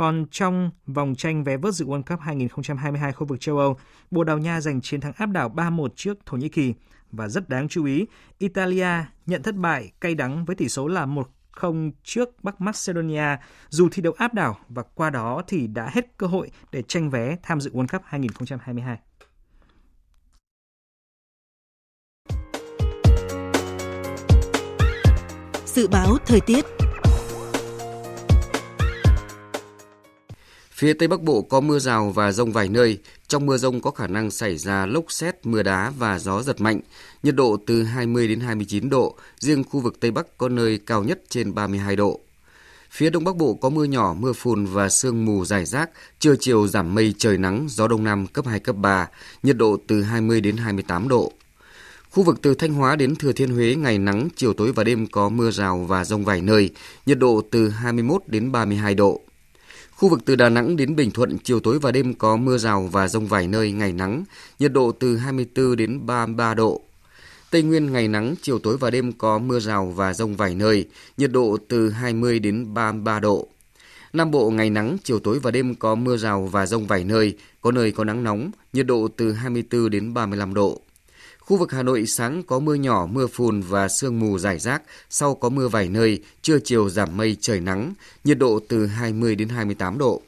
Còn 0.00 0.26
trong 0.30 0.70
vòng 0.86 1.14
tranh 1.14 1.44
vé 1.44 1.56
vớt 1.56 1.74
dự 1.74 1.86
World 1.86 2.02
Cup 2.02 2.20
2022 2.20 3.12
khu 3.12 3.26
vực 3.26 3.40
châu 3.40 3.58
Âu, 3.58 3.76
Bồ 4.10 4.24
Đào 4.24 4.38
Nha 4.38 4.60
giành 4.60 4.80
chiến 4.80 5.00
thắng 5.00 5.12
áp 5.16 5.26
đảo 5.26 5.52
3-1 5.56 5.88
trước 5.96 6.18
Thổ 6.26 6.36
Nhĩ 6.36 6.48
Kỳ. 6.48 6.74
Và 7.12 7.28
rất 7.28 7.48
đáng 7.48 7.68
chú 7.68 7.84
ý, 7.84 8.06
Italia 8.38 8.88
nhận 9.26 9.42
thất 9.42 9.54
bại 9.54 9.92
cay 10.00 10.14
đắng 10.14 10.44
với 10.44 10.56
tỷ 10.56 10.68
số 10.68 10.88
là 10.88 11.06
1-0 11.54 11.90
trước 12.04 12.44
Bắc 12.44 12.60
Macedonia 12.60 13.36
dù 13.68 13.88
thi 13.92 14.02
đấu 14.02 14.12
áp 14.16 14.34
đảo 14.34 14.58
và 14.68 14.82
qua 14.82 15.10
đó 15.10 15.42
thì 15.46 15.66
đã 15.66 15.90
hết 15.92 16.18
cơ 16.18 16.26
hội 16.26 16.50
để 16.72 16.82
tranh 16.82 17.10
vé 17.10 17.36
tham 17.42 17.60
dự 17.60 17.70
World 17.70 17.86
Cup 17.86 18.02
2022. 18.04 18.98
Dự 25.64 25.88
báo 25.88 26.16
thời 26.26 26.40
tiết 26.40 26.79
Phía 30.80 30.92
Tây 30.92 31.08
Bắc 31.08 31.22
Bộ 31.22 31.42
có 31.42 31.60
mưa 31.60 31.78
rào 31.78 32.10
và 32.10 32.32
rông 32.32 32.52
vài 32.52 32.68
nơi. 32.68 32.98
Trong 33.28 33.46
mưa 33.46 33.56
rông 33.56 33.80
có 33.80 33.90
khả 33.90 34.06
năng 34.06 34.30
xảy 34.30 34.56
ra 34.56 34.86
lốc 34.86 35.04
xét, 35.08 35.46
mưa 35.46 35.62
đá 35.62 35.92
và 35.98 36.18
gió 36.18 36.42
giật 36.42 36.60
mạnh. 36.60 36.80
Nhiệt 37.22 37.34
độ 37.34 37.56
từ 37.66 37.82
20 37.82 38.28
đến 38.28 38.40
29 38.40 38.90
độ. 38.90 39.16
Riêng 39.38 39.64
khu 39.64 39.80
vực 39.80 40.00
Tây 40.00 40.10
Bắc 40.10 40.38
có 40.38 40.48
nơi 40.48 40.78
cao 40.86 41.04
nhất 41.04 41.20
trên 41.28 41.54
32 41.54 41.96
độ. 41.96 42.20
Phía 42.90 43.10
Đông 43.10 43.24
Bắc 43.24 43.36
Bộ 43.36 43.54
có 43.54 43.68
mưa 43.68 43.84
nhỏ, 43.84 44.14
mưa 44.18 44.32
phùn 44.32 44.66
và 44.66 44.88
sương 44.88 45.24
mù 45.24 45.44
dài 45.44 45.64
rác. 45.64 45.90
Trưa 46.18 46.34
chiều 46.40 46.66
giảm 46.66 46.94
mây 46.94 47.14
trời 47.18 47.38
nắng, 47.38 47.66
gió 47.70 47.88
Đông 47.88 48.04
Nam 48.04 48.26
cấp 48.26 48.46
2, 48.46 48.60
cấp 48.60 48.76
3. 48.76 49.08
Nhiệt 49.42 49.56
độ 49.56 49.76
từ 49.86 50.02
20 50.02 50.40
đến 50.40 50.56
28 50.56 51.08
độ. 51.08 51.32
Khu 52.10 52.22
vực 52.22 52.38
từ 52.42 52.54
Thanh 52.54 52.74
Hóa 52.74 52.96
đến 52.96 53.16
Thừa 53.16 53.32
Thiên 53.32 53.50
Huế 53.50 53.74
ngày 53.74 53.98
nắng, 53.98 54.28
chiều 54.36 54.52
tối 54.52 54.72
và 54.72 54.84
đêm 54.84 55.06
có 55.06 55.28
mưa 55.28 55.50
rào 55.50 55.78
và 55.78 56.04
rông 56.04 56.24
vài 56.24 56.40
nơi, 56.40 56.70
nhiệt 57.06 57.18
độ 57.18 57.42
từ 57.50 57.68
21 57.68 58.22
đến 58.26 58.52
32 58.52 58.94
độ. 58.94 59.20
Khu 60.00 60.08
vực 60.08 60.24
từ 60.24 60.36
Đà 60.36 60.48
Nẵng 60.48 60.76
đến 60.76 60.96
Bình 60.96 61.10
Thuận, 61.10 61.38
chiều 61.38 61.60
tối 61.60 61.78
và 61.78 61.92
đêm 61.92 62.14
có 62.14 62.36
mưa 62.36 62.58
rào 62.58 62.88
và 62.92 63.08
rông 63.08 63.26
vài 63.26 63.46
nơi, 63.46 63.72
ngày 63.72 63.92
nắng, 63.92 64.24
nhiệt 64.58 64.72
độ 64.72 64.92
từ 64.92 65.16
24 65.16 65.76
đến 65.76 66.06
33 66.06 66.54
độ. 66.54 66.80
Tây 67.50 67.62
Nguyên 67.62 67.92
ngày 67.92 68.08
nắng, 68.08 68.34
chiều 68.42 68.58
tối 68.58 68.76
và 68.76 68.90
đêm 68.90 69.12
có 69.12 69.38
mưa 69.38 69.60
rào 69.60 69.86
và 69.86 70.14
rông 70.14 70.36
vài 70.36 70.54
nơi, 70.54 70.88
nhiệt 71.16 71.32
độ 71.32 71.56
từ 71.68 71.90
20 71.90 72.38
đến 72.38 72.74
33 72.74 73.20
độ. 73.20 73.48
Nam 74.12 74.30
Bộ 74.30 74.50
ngày 74.50 74.70
nắng, 74.70 74.96
chiều 75.04 75.18
tối 75.18 75.38
và 75.38 75.50
đêm 75.50 75.74
có 75.74 75.94
mưa 75.94 76.16
rào 76.16 76.46
và 76.46 76.66
rông 76.66 76.86
vài 76.86 77.04
nơi, 77.04 77.36
có 77.60 77.72
nơi 77.72 77.92
có 77.92 78.04
nắng 78.04 78.24
nóng, 78.24 78.50
nhiệt 78.72 78.86
độ 78.86 79.08
từ 79.16 79.32
24 79.32 79.90
đến 79.90 80.14
35 80.14 80.54
độ. 80.54 80.80
Khu 81.50 81.56
vực 81.56 81.72
Hà 81.72 81.82
Nội 81.82 82.06
sáng 82.06 82.42
có 82.42 82.58
mưa 82.58 82.74
nhỏ, 82.74 83.06
mưa 83.12 83.26
phùn 83.26 83.60
và 83.60 83.88
sương 83.88 84.20
mù 84.20 84.38
rải 84.38 84.58
rác, 84.58 84.82
sau 85.10 85.34
có 85.34 85.48
mưa 85.48 85.68
vài 85.68 85.88
nơi, 85.88 86.22
trưa 86.42 86.58
chiều 86.64 86.88
giảm 86.88 87.16
mây 87.16 87.36
trời 87.40 87.60
nắng, 87.60 87.94
nhiệt 88.24 88.38
độ 88.38 88.60
từ 88.68 88.86
20 88.86 89.34
đến 89.34 89.48
28 89.48 89.98
độ. 89.98 90.22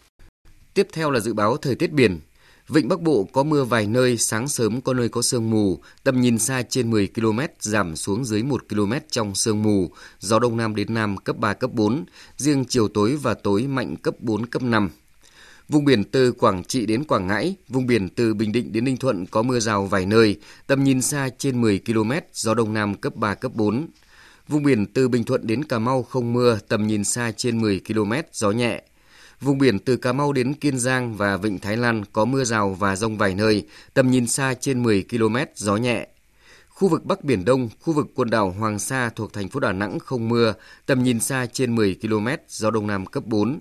Tiếp 0.74 0.88
theo 0.92 1.10
là 1.10 1.20
dự 1.20 1.34
báo 1.34 1.56
thời 1.56 1.74
tiết 1.74 1.92
biển. 1.92 2.20
Vịnh 2.68 2.88
Bắc 2.88 3.00
Bộ 3.00 3.28
có 3.32 3.42
mưa 3.42 3.64
vài 3.64 3.86
nơi, 3.86 4.16
sáng 4.16 4.48
sớm 4.48 4.80
có 4.80 4.94
nơi 4.94 5.08
có 5.08 5.22
sương 5.22 5.50
mù, 5.50 5.78
tầm 6.04 6.20
nhìn 6.20 6.38
xa 6.38 6.62
trên 6.62 6.90
10 6.90 7.08
km, 7.14 7.40
giảm 7.60 7.96
xuống 7.96 8.24
dưới 8.24 8.42
1 8.42 8.68
km 8.68 8.92
trong 9.10 9.34
sương 9.34 9.62
mù, 9.62 9.90
gió 10.18 10.38
Đông 10.38 10.56
Nam 10.56 10.74
đến 10.74 10.94
Nam 10.94 11.16
cấp 11.16 11.36
3, 11.36 11.52
cấp 11.52 11.70
4, 11.72 12.04
riêng 12.36 12.64
chiều 12.68 12.88
tối 12.88 13.16
và 13.16 13.34
tối 13.34 13.62
mạnh 13.62 13.96
cấp 13.96 14.14
4, 14.20 14.46
cấp 14.46 14.62
5. 14.62 14.90
Vùng 15.72 15.84
biển 15.84 16.04
từ 16.04 16.32
Quảng 16.32 16.64
Trị 16.64 16.86
đến 16.86 17.04
Quảng 17.04 17.26
Ngãi, 17.26 17.54
vùng 17.68 17.86
biển 17.86 18.08
từ 18.08 18.34
Bình 18.34 18.52
Định 18.52 18.72
đến 18.72 18.84
Ninh 18.84 18.96
Thuận 18.96 19.26
có 19.26 19.42
mưa 19.42 19.60
rào 19.60 19.86
vài 19.86 20.06
nơi, 20.06 20.38
tầm 20.66 20.84
nhìn 20.84 21.02
xa 21.02 21.28
trên 21.38 21.60
10 21.60 21.80
km, 21.86 22.12
gió 22.32 22.54
Đông 22.54 22.72
Nam 22.72 22.94
cấp 22.94 23.16
3, 23.16 23.34
cấp 23.34 23.52
4. 23.54 23.86
Vùng 24.48 24.62
biển 24.62 24.86
từ 24.86 25.08
Bình 25.08 25.24
Thuận 25.24 25.46
đến 25.46 25.64
Cà 25.64 25.78
Mau 25.78 26.02
không 26.02 26.32
mưa, 26.32 26.58
tầm 26.68 26.86
nhìn 26.86 27.04
xa 27.04 27.32
trên 27.36 27.60
10 27.60 27.80
km, 27.88 28.12
gió 28.32 28.50
nhẹ. 28.50 28.82
Vùng 29.40 29.58
biển 29.58 29.78
từ 29.78 29.96
Cà 29.96 30.12
Mau 30.12 30.32
đến 30.32 30.54
Kiên 30.54 30.78
Giang 30.78 31.16
và 31.16 31.36
Vịnh 31.36 31.58
Thái 31.58 31.76
Lan 31.76 32.04
có 32.12 32.24
mưa 32.24 32.44
rào 32.44 32.76
và 32.78 32.96
rông 32.96 33.18
vài 33.18 33.34
nơi, 33.34 33.66
tầm 33.94 34.10
nhìn 34.10 34.26
xa 34.26 34.54
trên 34.54 34.82
10 34.82 35.04
km, 35.10 35.36
gió 35.54 35.76
nhẹ. 35.76 36.06
Khu 36.68 36.88
vực 36.88 37.04
Bắc 37.04 37.24
Biển 37.24 37.44
Đông, 37.44 37.68
khu 37.80 37.92
vực 37.92 38.06
quần 38.14 38.30
đảo 38.30 38.50
Hoàng 38.58 38.78
Sa 38.78 39.10
thuộc 39.16 39.32
thành 39.32 39.48
phố 39.48 39.60
Đà 39.60 39.72
Nẵng 39.72 39.98
không 39.98 40.28
mưa, 40.28 40.54
tầm 40.86 41.02
nhìn 41.02 41.20
xa 41.20 41.46
trên 41.52 41.74
10 41.74 41.96
km, 42.02 42.28
gió 42.48 42.70
Đông 42.70 42.86
Nam 42.86 43.06
cấp 43.06 43.24
4. 43.26 43.60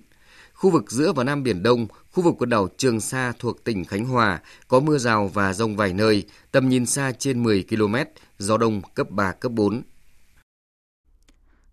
Khu 0.62 0.70
vực 0.70 0.92
giữa 0.92 1.14
và 1.14 1.24
Nam 1.24 1.44
Biển 1.44 1.64
Đông, 1.64 1.88
khu 2.12 2.24
vực 2.24 2.36
quần 2.38 2.50
đảo 2.50 2.68
Trường 2.78 3.00
Sa 3.00 3.34
thuộc 3.40 3.64
tỉnh 3.64 3.86
Khánh 3.86 4.06
Hòa 4.06 4.40
có 4.68 4.80
mưa 4.80 4.98
rào 4.98 5.28
và 5.28 5.54
rông 5.54 5.76
vài 5.76 5.94
nơi, 5.94 6.24
tầm 6.52 6.70
nhìn 6.70 6.86
xa 6.86 7.12
trên 7.12 7.44
10 7.44 7.66
km, 7.70 7.96
gió 8.38 8.58
đông 8.58 8.82
cấp 8.94 9.10
3, 9.10 9.32
cấp 9.32 9.52
4. 9.52 9.82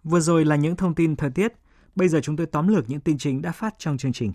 Vừa 0.04 0.20
rồi 0.20 0.44
là 0.44 0.56
những 0.56 0.76
thông 0.76 0.94
tin 0.94 1.16
thời 1.16 1.30
tiết. 1.30 1.52
Bây 1.96 2.08
giờ 2.08 2.20
chúng 2.22 2.36
tôi 2.36 2.46
tóm 2.46 2.68
lược 2.68 2.90
những 2.90 3.00
tin 3.00 3.18
chính 3.18 3.42
đã 3.42 3.52
phát 3.52 3.74
trong 3.78 3.98
chương 3.98 4.12
trình. 4.12 4.32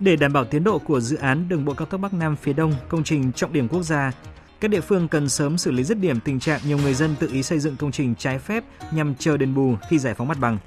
Để 0.00 0.16
đảm 0.16 0.32
bảo 0.32 0.44
tiến 0.44 0.64
độ 0.64 0.78
của 0.78 1.00
dự 1.00 1.16
án 1.16 1.48
đường 1.48 1.64
bộ 1.64 1.74
cao 1.74 1.86
tốc 1.86 2.00
Bắc 2.00 2.14
Nam 2.14 2.36
phía 2.36 2.52
Đông, 2.52 2.74
công 2.88 3.04
trình 3.04 3.32
trọng 3.32 3.52
điểm 3.52 3.68
quốc 3.68 3.82
gia, 3.82 4.12
các 4.60 4.68
địa 4.68 4.80
phương 4.80 5.08
cần 5.08 5.28
sớm 5.28 5.58
xử 5.58 5.70
lý 5.70 5.84
dứt 5.84 5.98
điểm 5.98 6.20
tình 6.20 6.40
trạng 6.40 6.60
nhiều 6.64 6.78
người 6.78 6.94
dân 6.94 7.14
tự 7.20 7.28
ý 7.32 7.42
xây 7.42 7.58
dựng 7.58 7.76
công 7.76 7.92
trình 7.92 8.14
trái 8.14 8.38
phép 8.38 8.64
nhằm 8.92 9.14
chờ 9.14 9.36
đền 9.36 9.54
bù 9.54 9.74
khi 9.88 9.98
giải 9.98 10.14
phóng 10.14 10.28
mặt 10.28 10.38
bằng. 10.40 10.58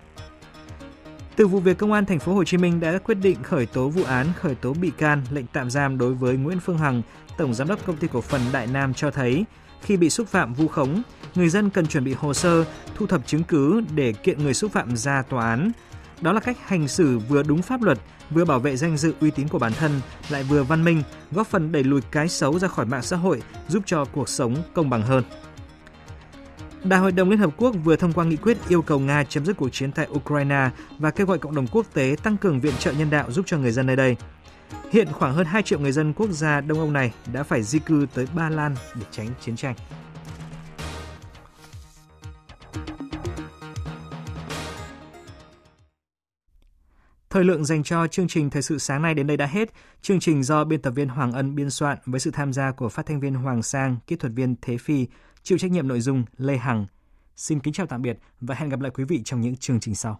Từ 1.36 1.48
vụ 1.48 1.60
việc 1.60 1.78
công 1.78 1.94
an 1.94 2.06
thành 2.06 2.20
phố 2.20 2.34
Hồ 2.34 2.44
Chí 2.44 2.58
Minh 2.58 2.80
đã 2.80 2.98
quyết 2.98 3.16
định 3.16 3.44
khởi 3.44 3.66
tố 3.66 3.90
vụ 3.90 4.04
án, 4.04 4.28
khởi 4.40 4.56
tố 4.56 4.74
bị 4.74 4.92
can, 4.98 5.24
lệnh 5.32 5.46
tạm 5.54 5.70
giam 5.70 5.98
đối 5.98 6.14
với 6.14 6.38
Nguyễn 6.38 6.60
Phương 6.60 6.78
Hằng, 6.78 7.02
tổng 7.38 7.54
giám 7.54 7.68
đốc 7.68 7.86
công 7.86 7.98
ty 7.98 8.08
cổ 8.14 8.22
phần 8.22 8.42
Đại 8.52 8.68
Nam 8.68 8.94
cho 8.94 9.12
thấy 9.12 9.46
khi 9.82 9.98
bị 9.98 10.10
xúc 10.10 10.28
phạm 10.28 10.54
vu 10.54 10.68
khống, 10.68 11.02
người 11.36 11.50
dân 11.50 11.70
cần 11.70 11.88
chuẩn 11.88 12.04
bị 12.04 12.14
hồ 12.14 12.34
sơ, 12.34 12.66
thu 12.96 13.08
thập 13.08 13.28
chứng 13.28 13.44
cứ 13.44 13.84
để 13.96 14.14
kiện 14.14 14.44
người 14.44 14.54
xúc 14.54 14.72
phạm 14.72 14.98
ra 14.98 15.22
tòa 15.22 15.50
án. 15.50 15.72
Đó 16.22 16.34
là 16.34 16.40
cách 16.40 16.58
hành 16.66 16.88
xử 16.88 17.20
vừa 17.20 17.44
đúng 17.44 17.62
pháp 17.62 17.82
luật, 17.82 17.98
vừa 18.30 18.46
bảo 18.46 18.60
vệ 18.60 18.78
danh 18.78 18.98
dự 18.98 19.14
uy 19.22 19.32
tín 19.32 19.48
của 19.48 19.60
bản 19.60 19.74
thân, 19.74 19.92
lại 20.30 20.44
vừa 20.44 20.64
văn 20.64 20.84
minh, 20.84 21.04
góp 21.32 21.48
phần 21.48 21.72
đẩy 21.72 21.84
lùi 21.84 22.02
cái 22.02 22.28
xấu 22.28 22.60
ra 22.60 22.68
khỏi 22.68 22.86
mạng 22.86 23.02
xã 23.02 23.18
hội, 23.18 23.42
giúp 23.68 23.84
cho 23.86 24.06
cuộc 24.06 24.30
sống 24.30 24.56
công 24.74 24.90
bằng 24.90 25.02
hơn. 25.02 25.24
Đại 26.84 27.00
hội 27.00 27.12
đồng 27.12 27.30
Liên 27.30 27.40
Hợp 27.40 27.50
Quốc 27.58 27.76
vừa 27.84 27.96
thông 27.96 28.14
qua 28.14 28.26
nghị 28.26 28.36
quyết 28.36 28.58
yêu 28.70 28.82
cầu 28.82 29.00
Nga 29.00 29.24
chấm 29.24 29.46
dứt 29.46 29.58
cuộc 29.58 29.70
chiến 29.70 29.92
tại 29.92 30.08
Ukraine 30.12 30.70
và 31.00 31.12
kêu 31.12 31.28
gọi 31.28 31.38
cộng 31.38 31.56
đồng 31.56 31.68
quốc 31.68 31.86
tế 31.94 32.16
tăng 32.24 32.38
cường 32.38 32.60
viện 32.60 32.74
trợ 32.80 32.92
nhân 32.92 33.10
đạo 33.10 33.32
giúp 33.32 33.46
cho 33.48 33.58
người 33.58 33.72
dân 33.72 33.88
nơi 33.88 33.96
đây. 33.96 34.16
Hiện 34.92 35.08
khoảng 35.12 35.34
hơn 35.34 35.46
2 35.46 35.64
triệu 35.64 35.80
người 35.80 35.92
dân 35.92 36.14
quốc 36.14 36.30
gia 36.32 36.62
Đông 36.62 36.80
Âu 36.80 36.92
này 36.92 37.14
đã 37.34 37.44
phải 37.44 37.64
di 37.64 37.80
cư 37.80 38.08
tới 38.14 38.28
Ba 38.36 38.50
Lan 38.50 38.76
để 38.96 39.06
tránh 39.12 39.28
chiến 39.42 39.56
tranh. 39.56 39.76
Thời 47.32 47.44
lượng 47.44 47.66
dành 47.66 47.84
cho 47.84 48.08
chương 48.08 48.28
trình 48.28 48.50
Thời 48.50 48.62
sự 48.62 48.78
sáng 48.78 49.02
nay 49.02 49.14
đến 49.14 49.28
đây 49.28 49.38
đã 49.38 49.46
hết. 49.46 49.70
Chương 50.02 50.20
trình 50.20 50.44
do 50.44 50.64
biên 50.64 50.82
tập 50.82 50.92
viên 50.92 51.08
Hoàng 51.08 51.32
Ân 51.32 51.56
biên 51.56 51.70
soạn 51.70 51.98
với 52.06 52.20
sự 52.20 52.32
tham 52.32 52.54
gia 52.54 52.72
của 52.72 52.90
phát 52.90 53.06
thanh 53.06 53.20
viên 53.20 53.34
Hoàng 53.34 53.64
Sang, 53.64 53.98
kỹ 54.08 54.16
thuật 54.16 54.34
viên 54.34 54.56
Thế 54.62 54.78
Phi, 54.78 55.08
chịu 55.44 55.58
trách 55.58 55.72
nhiệm 55.72 55.88
nội 55.88 56.02
dung 56.02 56.24
Lê 56.38 56.58
Hằng. 56.58 56.86
Xin 57.36 57.60
kính 57.60 57.74
chào 57.74 57.86
tạm 57.86 58.02
biệt 58.02 58.20
và 58.42 58.56
hẹn 58.56 58.70
gặp 58.70 58.80
lại 58.80 58.92
quý 58.96 59.04
vị 59.04 59.22
trong 59.26 59.42
những 59.42 59.56
chương 59.56 59.80
trình 59.80 59.96
sau. 59.96 60.20